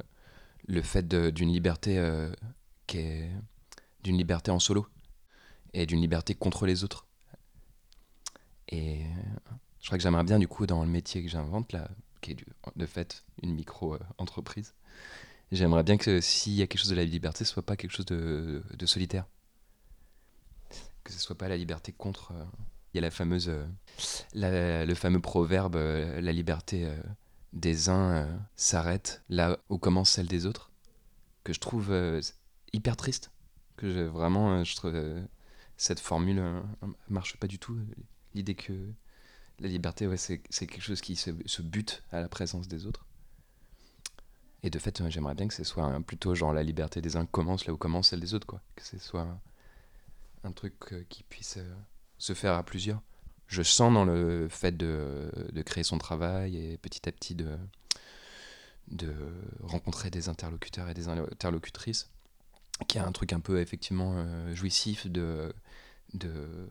le 0.67 0.81
fait 0.81 1.07
d'une 1.07 1.53
liberté 1.53 2.03
d'une 2.89 4.17
liberté 4.17 4.51
en 4.51 4.59
solo 4.59 4.87
et 5.75 5.85
d'une 5.85 6.01
liberté 6.01 6.35
contre 6.35 6.65
les 6.65 6.83
autres 6.83 7.07
et 8.73 9.03
je 9.81 9.87
crois 9.87 9.99
que 9.99 10.03
j'aimerais 10.03 10.25
bien, 10.25 10.39
du 10.39 10.49
coup, 10.49 10.67
dans 10.67 10.83
le 10.83 10.89
métier 10.89 11.23
que 11.23 11.29
j'invente, 11.29 11.73
là, 11.73 11.91
qui 12.23 12.33
est 12.33 12.37
de 12.77 12.87
fait 12.87 13.25
une 13.43 13.53
micro-entreprise, 13.55 14.75
j'aimerais 15.51 15.83
bien 15.83 15.99
que 15.99 16.21
s'il 16.21 16.55
y 16.55 16.63
a 16.63 16.67
quelque 16.67 16.81
chose 16.81 16.91
de 16.91 16.97
la 16.97 17.05
liberté, 17.05 17.45
ce 17.45 17.53
soit 17.53 17.67
pas 17.67 17.77
quelque 17.77 17.91
chose 17.91 18.07
de, 18.07 18.63
solitaire. 18.87 19.27
Que 21.05 21.13
ce 21.13 21.19
soit 21.19 21.37
pas 21.37 21.49
la 21.49 21.57
liberté 21.57 21.93
contre. 21.93 22.33
Euh, 22.33 22.45
il 22.95 22.99
y 22.99 22.99
a 22.99 23.03
la 23.03 23.11
fameuse, 23.11 23.49
euh, 23.49 24.87
le 24.87 24.95
fameux 24.95 25.21
proverbe 25.21 25.77
euh, 25.77 26.21
la 26.21 26.31
liberté 26.31 26.87
des 27.55 27.89
uns 27.89 28.29
s'arrête 28.55 29.23
là 29.31 29.59
où 29.71 29.79
commence 29.79 30.11
celle 30.11 30.29
des 30.29 30.45
autres, 30.47 30.71
que 31.43 31.53
je 31.53 31.61
trouve 31.61 31.93
hyper 32.73 32.97
triste. 32.97 33.31
Que 33.77 34.07
vraiment, 34.07 34.63
cette 35.77 36.01
formule 36.01 36.63
marche 37.09 37.37
pas 37.39 37.47
du 37.47 37.59
tout 37.59 37.79
l'idée 38.35 38.55
que 38.55 38.73
la 39.59 39.69
liberté, 39.69 40.07
ouais, 40.07 40.17
c'est 40.17 40.39
quelque 40.39 40.81
chose 40.81 41.01
qui 41.01 41.17
se, 41.17 41.31
bute 41.63 42.03
à 42.11 42.21
la 42.21 42.29
présence 42.29 42.69
des 42.69 42.87
autres. 42.87 43.07
Et 44.65 44.71
de 44.71 44.79
fait, 44.79 45.09
j'aimerais 45.09 45.35
bien 45.35 45.49
que 45.49 45.55
ce 45.55 45.65
soit 45.65 46.01
plutôt 46.01 46.35
genre 46.35 46.53
la 46.53 46.63
liberté 46.63 47.01
des 47.01 47.17
uns 47.17 47.27
commence 47.27 47.67
là 47.67 47.73
où 47.73 47.77
commence 47.77 48.11
celle 48.11 48.21
des 48.21 48.35
autres, 48.35 48.47
quoi. 48.47 48.61
Que 48.77 48.85
ce 48.85 48.99
soit 48.99 49.27
un, 50.45 50.53
truc 50.53 50.75
euh, 50.93 51.05
qui 51.09 51.25
puisse 51.25 51.57
euh, 51.57 51.75
se 52.19 52.33
faire 52.33 52.55
à 52.55 52.63
plusieurs. 52.63 53.03
Je 53.49 53.63
sens 53.63 53.93
dans 53.93 54.05
le 54.05 54.49
fait 54.49 54.77
de, 54.77 55.31
de, 55.53 55.63
créer 55.63 55.85
son 55.85 55.99
travail 55.99 56.57
et 56.57 56.79
petit 56.79 57.09
à 57.09 57.13
petit 57.13 57.35
de, 57.35 57.59
de 58.89 59.15
rencontrer 59.63 60.11
des 60.11 60.29
interlocuteurs 60.29 60.89
et 60.89 60.95
des 60.95 61.09
interlocutrices, 61.09 62.11
qui 62.89 62.99
a 62.99 63.07
un 63.07 63.13
truc 63.13 63.33
un 63.33 63.41
peu 63.41 63.61
effectivement 63.61 64.15
euh, 64.17 64.55
jouissif 64.55 65.07
de, 65.07 65.53
de, 66.15 66.71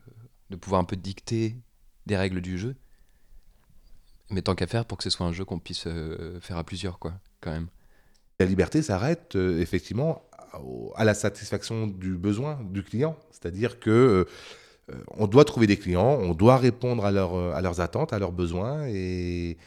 de 0.52 0.56
pouvoir 0.56 0.82
un 0.82 0.86
peu 0.86 0.96
dicter 0.96 1.56
des 2.06 2.18
règles 2.18 2.42
du 2.42 2.58
jeu. 2.58 2.76
Mais 4.30 4.42
tant 4.42 4.56
qu'à 4.56 4.68
faire 4.68 4.86
pour 4.86 4.98
que 4.98 5.04
ce 5.04 5.10
soit 5.10 5.26
un 5.26 5.34
jeu 5.34 5.44
qu'on 5.44 5.60
puisse 5.60 5.86
euh, 5.88 6.40
faire 6.40 6.58
à 6.58 6.64
plusieurs, 6.64 7.00
quoi, 7.00 7.14
quand 7.42 7.52
même. 7.52 7.68
La 8.40 8.46
liberté 8.46 8.82
s'arrête 8.82 9.36
euh, 9.36 9.60
effectivement 9.60 10.24
à 10.96 11.06
la 11.06 11.14
satisfaction 11.14 11.88
du 11.88 12.18
besoin 12.18 12.60
du 12.72 12.84
client. 12.84 13.18
C'est-à-dire 13.32 13.80
que 13.80 14.28
on 15.16 15.26
doit 15.28 15.46
trouver 15.46 15.68
des 15.68 15.78
clients, 15.78 16.18
on 16.20 16.34
doit 16.34 16.58
répondre 16.58 17.06
à, 17.06 17.12
leurs 17.12 17.80
attentes, 17.80 18.12
à 18.12 18.20
leurs 18.20 18.34
besoins. 18.34 18.86
Et 18.88 19.58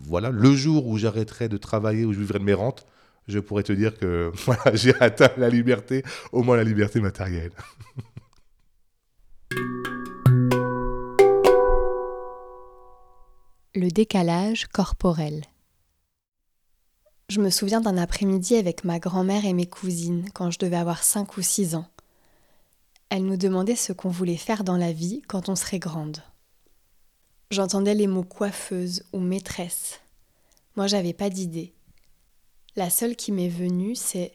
voilà, 0.00 0.30
le 0.30 0.52
jour 0.52 0.86
où 0.86 0.96
j'arrêterai 0.98 1.48
de 1.48 1.56
travailler, 1.56 2.04
où 2.04 2.12
je 2.12 2.20
vivrai 2.20 2.38
de 2.38 2.44
mes 2.44 2.54
rentes, 2.54 2.86
je 3.28 3.38
pourrais 3.38 3.62
te 3.62 3.72
dire 3.72 3.96
que 3.96 4.32
j'ai 4.74 4.94
atteint 5.00 5.30
la 5.36 5.50
liberté, 5.50 6.02
au 6.32 6.42
moins 6.42 6.56
la 6.56 6.64
liberté 6.64 7.00
matérielle. 7.00 7.52
Le 13.74 13.90
décalage 13.90 14.66
corporel. 14.68 15.44
Je 17.28 17.38
me 17.42 17.50
souviens 17.50 17.82
d'un 17.82 17.98
après-midi 17.98 18.56
avec 18.56 18.82
ma 18.82 18.98
grand-mère 18.98 19.44
et 19.44 19.52
mes 19.52 19.66
cousines 19.66 20.26
quand 20.32 20.50
je 20.50 20.58
devais 20.58 20.78
avoir 20.78 21.02
5 21.02 21.36
ou 21.36 21.42
6 21.42 21.74
ans. 21.74 21.86
Elles 23.10 23.26
nous 23.26 23.36
demandaient 23.36 23.76
ce 23.76 23.92
qu'on 23.92 24.08
voulait 24.08 24.38
faire 24.38 24.64
dans 24.64 24.78
la 24.78 24.92
vie 24.92 25.20
quand 25.28 25.50
on 25.50 25.54
serait 25.54 25.78
grande. 25.78 26.22
J'entendais 27.50 27.94
les 27.94 28.06
mots 28.06 28.24
coiffeuse 28.24 29.04
ou 29.12 29.20
maîtresse. 29.20 30.00
Moi, 30.76 30.86
j'avais 30.86 31.12
pas 31.12 31.28
d'idée. 31.28 31.74
La 32.74 32.88
seule 32.88 33.16
qui 33.16 33.32
m'est 33.32 33.50
venue, 33.50 33.94
c'est 33.94 34.32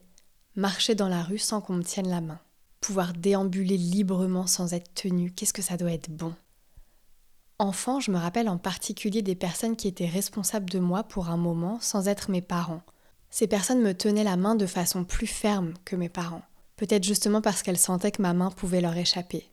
marcher 0.56 0.94
dans 0.94 1.10
la 1.10 1.24
rue 1.24 1.40
sans 1.40 1.60
qu'on 1.60 1.74
me 1.74 1.84
tienne 1.84 2.10
la 2.10 2.22
main. 2.22 2.40
Pouvoir 2.82 3.14
déambuler 3.14 3.78
librement 3.78 4.46
sans 4.46 4.74
être 4.76 4.94
tenue, 4.94 5.32
qu'est-ce 5.32 5.54
que 5.54 5.64
ça 5.64 5.76
doit 5.76 5.92
être 5.92 6.12
bon. 6.12 6.36
Enfant, 7.64 8.02
je 8.02 8.12
me 8.12 8.18
rappelle 8.18 8.50
en 8.50 8.58
particulier 8.58 9.22
des 9.22 9.36
personnes 9.36 9.78
qui 9.78 9.88
étaient 9.88 10.06
responsables 10.06 10.70
de 10.70 10.80
moi 10.80 11.04
pour 11.04 11.30
un 11.30 11.38
moment 11.38 11.80
sans 11.80 12.10
être 12.10 12.30
mes 12.30 12.42
parents. 12.42 12.82
Ces 13.30 13.48
personnes 13.48 13.82
me 13.82 13.94
tenaient 13.94 14.26
la 14.26 14.36
main 14.36 14.56
de 14.56 14.66
façon 14.66 15.06
plus 15.06 15.28
ferme 15.28 15.74
que 15.86 15.96
mes 15.96 16.10
parents, 16.10 16.42
peut-être 16.76 17.06
justement 17.06 17.40
parce 17.40 17.64
qu'elles 17.64 17.78
sentaient 17.78 18.12
que 18.12 18.22
ma 18.22 18.34
main 18.34 18.52
pouvait 18.52 18.82
leur 18.82 18.98
échapper. 18.98 19.50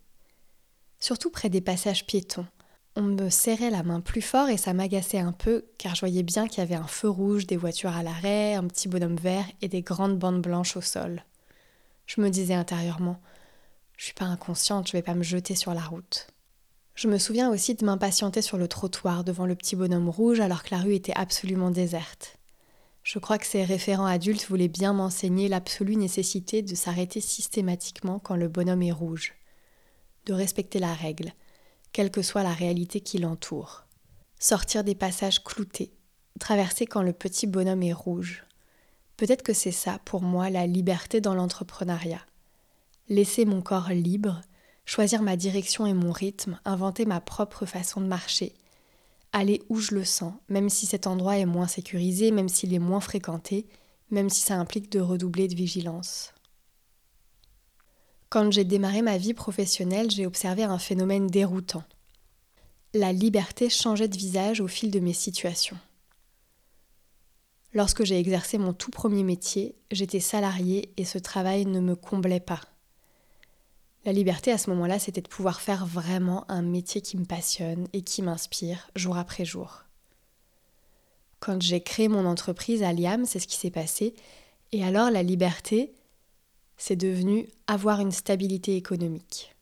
Surtout 0.99 1.31
près 1.31 1.51
des 1.51 1.61
passages 1.61 2.05
piétons, 2.05 2.49
on 2.97 3.03
me 3.03 3.31
serrait 3.31 3.71
la 3.71 3.85
main 3.85 4.01
plus 4.01 4.23
fort 4.23 4.49
et 4.49 4.57
ça 4.57 4.73
m'agaçait 4.73 5.21
un 5.21 5.31
peu 5.31 5.67
car 5.79 5.95
je 5.95 6.01
voyais 6.01 6.25
bien 6.25 6.49
qu'il 6.49 6.59
y 6.59 6.63
avait 6.63 6.75
un 6.75 6.89
feu 6.89 7.09
rouge, 7.09 7.47
des 7.47 7.57
voitures 7.57 7.95
à 7.95 8.03
l'arrêt, 8.03 8.55
un 8.55 8.67
petit 8.67 8.89
bonhomme 8.89 9.19
vert 9.19 9.47
et 9.63 9.69
des 9.69 9.83
grandes 9.83 10.19
bandes 10.19 10.43
blanches 10.43 10.77
au 10.77 10.81
sol. 10.81 11.23
Je 12.07 12.21
me 12.21 12.29
disais 12.29 12.55
intérieurement 12.55 13.21
Je 13.97 14.07
suis 14.07 14.15
pas 14.15 14.25
inconsciente, 14.25 14.89
je 14.89 14.95
vais 14.95 15.03
pas 15.03 15.15
me 15.15 15.23
jeter 15.23 15.55
sur 15.55 15.75
la 15.75 15.83
route. 15.83 16.27
Je 17.01 17.09
me 17.09 17.17
souviens 17.17 17.49
aussi 17.49 17.75
de 17.75 17.83
m'impatienter 17.83 18.43
sur 18.43 18.59
le 18.59 18.69
trottoir 18.69 19.25
devant 19.25 19.47
le 19.47 19.55
petit 19.55 19.75
bonhomme 19.75 20.11
rouge 20.11 20.39
alors 20.39 20.63
que 20.63 20.75
la 20.75 20.83
rue 20.83 20.93
était 20.93 21.17
absolument 21.17 21.71
déserte. 21.71 22.37
Je 23.03 23.19
crois 23.19 23.39
que 23.39 23.47
ces 23.47 23.65
référents 23.65 24.05
adultes 24.05 24.47
voulaient 24.47 24.69
bien 24.69 24.93
m'enseigner 24.93 25.49
l'absolue 25.49 25.97
nécessité 25.97 26.61
de 26.61 26.75
s'arrêter 26.75 27.23
systématiquement 27.23 28.19
quand 28.19 28.37
le 28.37 28.49
bonhomme 28.49 28.83
est 28.83 28.93
rouge, 28.93 29.33
de 30.27 30.35
respecter 30.35 30.79
la 30.79 30.93
règle, 30.93 31.33
quelle 31.93 32.11
que 32.11 32.21
soit 32.21 32.43
la 32.43 32.53
réalité 32.53 33.01
qui 33.01 33.17
l'entoure. 33.17 33.87
Sortir 34.39 34.85
des 34.85 34.95
passages 34.95 35.43
cloutés, 35.43 35.95
traverser 36.39 36.85
quand 36.85 37.01
le 37.01 37.15
petit 37.15 37.47
bonhomme 37.47 37.83
est 37.83 37.95
rouge. 37.95 38.45
Peut-être 39.17 39.43
que 39.43 39.55
c'est 39.55 39.73
ça, 39.73 40.01
pour 40.05 40.21
moi, 40.21 40.51
la 40.51 40.67
liberté 40.67 41.23
dans 41.23 41.35
l'entrepreneuriat. 41.35 42.27
Laisser 43.09 43.47
mon 43.47 43.63
corps 43.63 43.89
libre, 43.89 44.43
choisir 44.91 45.23
ma 45.23 45.37
direction 45.37 45.87
et 45.87 45.95
mon 45.95 46.11
rythme, 46.11 46.59
inventer 46.65 47.05
ma 47.05 47.21
propre 47.21 47.65
façon 47.65 48.01
de 48.01 48.09
marcher, 48.09 48.55
aller 49.31 49.63
où 49.69 49.79
je 49.79 49.95
le 49.95 50.05
sens, 50.05 50.35
même 50.49 50.69
si 50.69 50.85
cet 50.85 51.07
endroit 51.07 51.39
est 51.39 51.47
moins 51.47 51.69
sécurisé, 51.69 52.33
même 52.33 52.49
s'il 52.49 52.75
est 52.75 52.81
moins 52.81 52.99
fréquenté, 52.99 53.69
même 54.11 54.29
si 54.29 54.41
ça 54.41 54.57
implique 54.57 54.91
de 54.91 54.99
redoubler 54.99 55.47
de 55.47 55.55
vigilance. 55.55 56.35
Quand 58.31 58.51
j'ai 58.51 58.65
démarré 58.65 59.01
ma 59.01 59.17
vie 59.17 59.33
professionnelle, 59.33 60.11
j'ai 60.11 60.27
observé 60.27 60.65
un 60.65 60.79
phénomène 60.81 61.29
déroutant. 61.29 61.85
La 62.93 63.13
liberté 63.13 63.71
changeait 63.71 64.09
de 64.09 64.19
visage 64.19 64.61
au 64.61 64.67
fil 64.67 64.91
de 64.91 64.99
mes 64.99 65.13
situations. 65.13 65.79
Lorsque 67.75 68.03
j'ai 68.03 68.19
exercé 68.19 68.59
mon 68.59 68.73
tout 68.73 68.91
premier 68.91 69.23
métier, 69.23 69.77
j'étais 69.93 70.19
salariée 70.19 70.93
et 70.97 71.05
ce 71.05 71.19
travail 71.19 71.65
ne 71.65 71.79
me 71.79 71.95
comblait 71.95 72.41
pas. 72.41 72.63
La 74.07 74.13
liberté 74.13 74.51
à 74.51 74.57
ce 74.57 74.71
moment-là, 74.71 74.99
c'était 74.99 75.21
de 75.21 75.29
pouvoir 75.29 75.61
faire 75.61 75.85
vraiment 75.85 76.51
un 76.51 76.63
métier 76.63 77.03
qui 77.03 77.19
me 77.19 77.27
passionne 77.27 77.87
et 77.93 78.03
qui 78.03 78.23
m'inspire 78.23 78.89
jour 78.97 79.19
après 79.19 79.45
jour. 79.45 79.85
Quand 81.39 81.61
j'ai 81.61 81.83
créé 81.83 82.09
mon 82.09 82.25
entreprise 82.25 82.83
à 82.83 82.93
Liam, 82.93 83.27
c'est 83.27 83.39
ce 83.39 83.47
qui 83.47 83.57
s'est 83.57 83.71
passé, 83.71 84.15
et 84.73 84.85
alors 84.85 85.11
la 85.11 85.23
liberté, 85.23 85.93
c'est 86.79 86.97
devenu 86.97 87.47
avoir 87.67 88.01
une 88.01 88.13
stabilité 88.13 88.77
économique. 88.77 89.55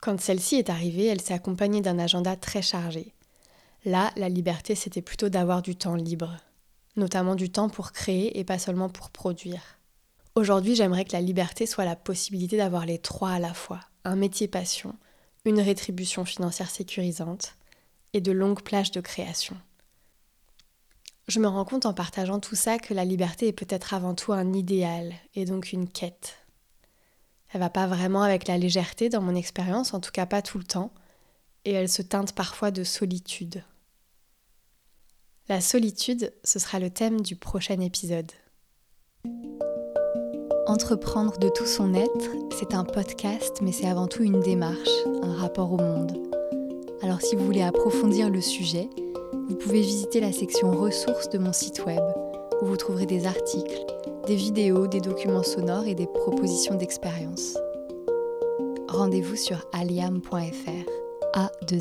Quand 0.00 0.20
celle-ci 0.20 0.56
est 0.56 0.70
arrivée, 0.70 1.06
elle 1.06 1.20
s'est 1.20 1.34
accompagnée 1.34 1.80
d'un 1.80 1.98
agenda 1.98 2.36
très 2.36 2.62
chargé. 2.62 3.12
Là, 3.84 4.12
la 4.16 4.28
liberté, 4.28 4.76
c'était 4.76 5.02
plutôt 5.02 5.28
d'avoir 5.28 5.62
du 5.62 5.74
temps 5.74 5.96
libre, 5.96 6.36
notamment 6.96 7.34
du 7.34 7.50
temps 7.50 7.68
pour 7.68 7.90
créer 7.90 8.38
et 8.38 8.44
pas 8.44 8.58
seulement 8.58 8.88
pour 8.88 9.10
produire. 9.10 9.78
Aujourd'hui, 10.34 10.74
j'aimerais 10.74 11.04
que 11.04 11.12
la 11.12 11.20
liberté 11.20 11.66
soit 11.66 11.84
la 11.84 11.96
possibilité 11.96 12.56
d'avoir 12.56 12.86
les 12.86 12.98
trois 12.98 13.32
à 13.32 13.38
la 13.38 13.52
fois, 13.52 13.80
un 14.04 14.16
métier 14.16 14.48
passion, 14.48 14.96
une 15.44 15.60
rétribution 15.60 16.24
financière 16.24 16.70
sécurisante 16.70 17.56
et 18.14 18.22
de 18.22 18.32
longues 18.32 18.62
plages 18.62 18.92
de 18.92 19.02
création. 19.02 19.56
Je 21.28 21.38
me 21.38 21.48
rends 21.48 21.66
compte 21.66 21.84
en 21.84 21.92
partageant 21.92 22.40
tout 22.40 22.56
ça 22.56 22.78
que 22.78 22.94
la 22.94 23.04
liberté 23.04 23.48
est 23.48 23.52
peut-être 23.52 23.92
avant 23.92 24.14
tout 24.14 24.32
un 24.32 24.54
idéal 24.54 25.12
et 25.34 25.44
donc 25.44 25.72
une 25.72 25.88
quête. 25.88 26.38
Elle 27.52 27.60
va 27.60 27.70
pas 27.70 27.86
vraiment 27.86 28.22
avec 28.22 28.48
la 28.48 28.56
légèreté 28.56 29.10
dans 29.10 29.20
mon 29.20 29.34
expérience, 29.34 29.92
en 29.92 30.00
tout 30.00 30.10
cas 30.10 30.24
pas 30.24 30.40
tout 30.40 30.58
le 30.58 30.64
temps, 30.64 30.92
et 31.66 31.72
elle 31.72 31.90
se 31.90 32.02
teinte 32.02 32.34
parfois 32.34 32.70
de 32.70 32.84
solitude. 32.84 33.62
La 35.50 35.60
solitude, 35.60 36.32
ce 36.42 36.58
sera 36.58 36.78
le 36.78 36.88
thème 36.88 37.20
du 37.20 37.36
prochain 37.36 37.80
épisode. 37.80 38.32
Entreprendre 40.72 41.36
de 41.36 41.50
tout 41.50 41.66
son 41.66 41.92
être, 41.92 42.30
c'est 42.58 42.72
un 42.72 42.84
podcast, 42.84 43.58
mais 43.60 43.72
c'est 43.72 43.86
avant 43.86 44.06
tout 44.06 44.22
une 44.22 44.40
démarche, 44.40 44.88
un 45.22 45.34
rapport 45.34 45.70
au 45.70 45.76
monde. 45.76 46.16
Alors 47.02 47.20
si 47.20 47.36
vous 47.36 47.44
voulez 47.44 47.60
approfondir 47.60 48.30
le 48.30 48.40
sujet, 48.40 48.88
vous 49.50 49.56
pouvez 49.56 49.82
visiter 49.82 50.18
la 50.18 50.32
section 50.32 50.70
ressources 50.70 51.28
de 51.28 51.36
mon 51.36 51.52
site 51.52 51.84
web, 51.84 52.02
où 52.62 52.64
vous 52.64 52.78
trouverez 52.78 53.04
des 53.04 53.26
articles, 53.26 53.84
des 54.26 54.34
vidéos, 54.34 54.86
des 54.86 55.02
documents 55.02 55.42
sonores 55.42 55.84
et 55.84 55.94
des 55.94 56.06
propositions 56.06 56.76
d'expérience. 56.76 57.58
Rendez-vous 58.88 59.36
sur 59.36 59.58
aliam.fr. 59.74 60.88
A-2-L-I-A-M. 61.34 61.76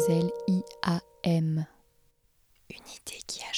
Une 2.69 2.75
idée 2.75 3.21
qui 3.25 3.39
a 3.39 3.53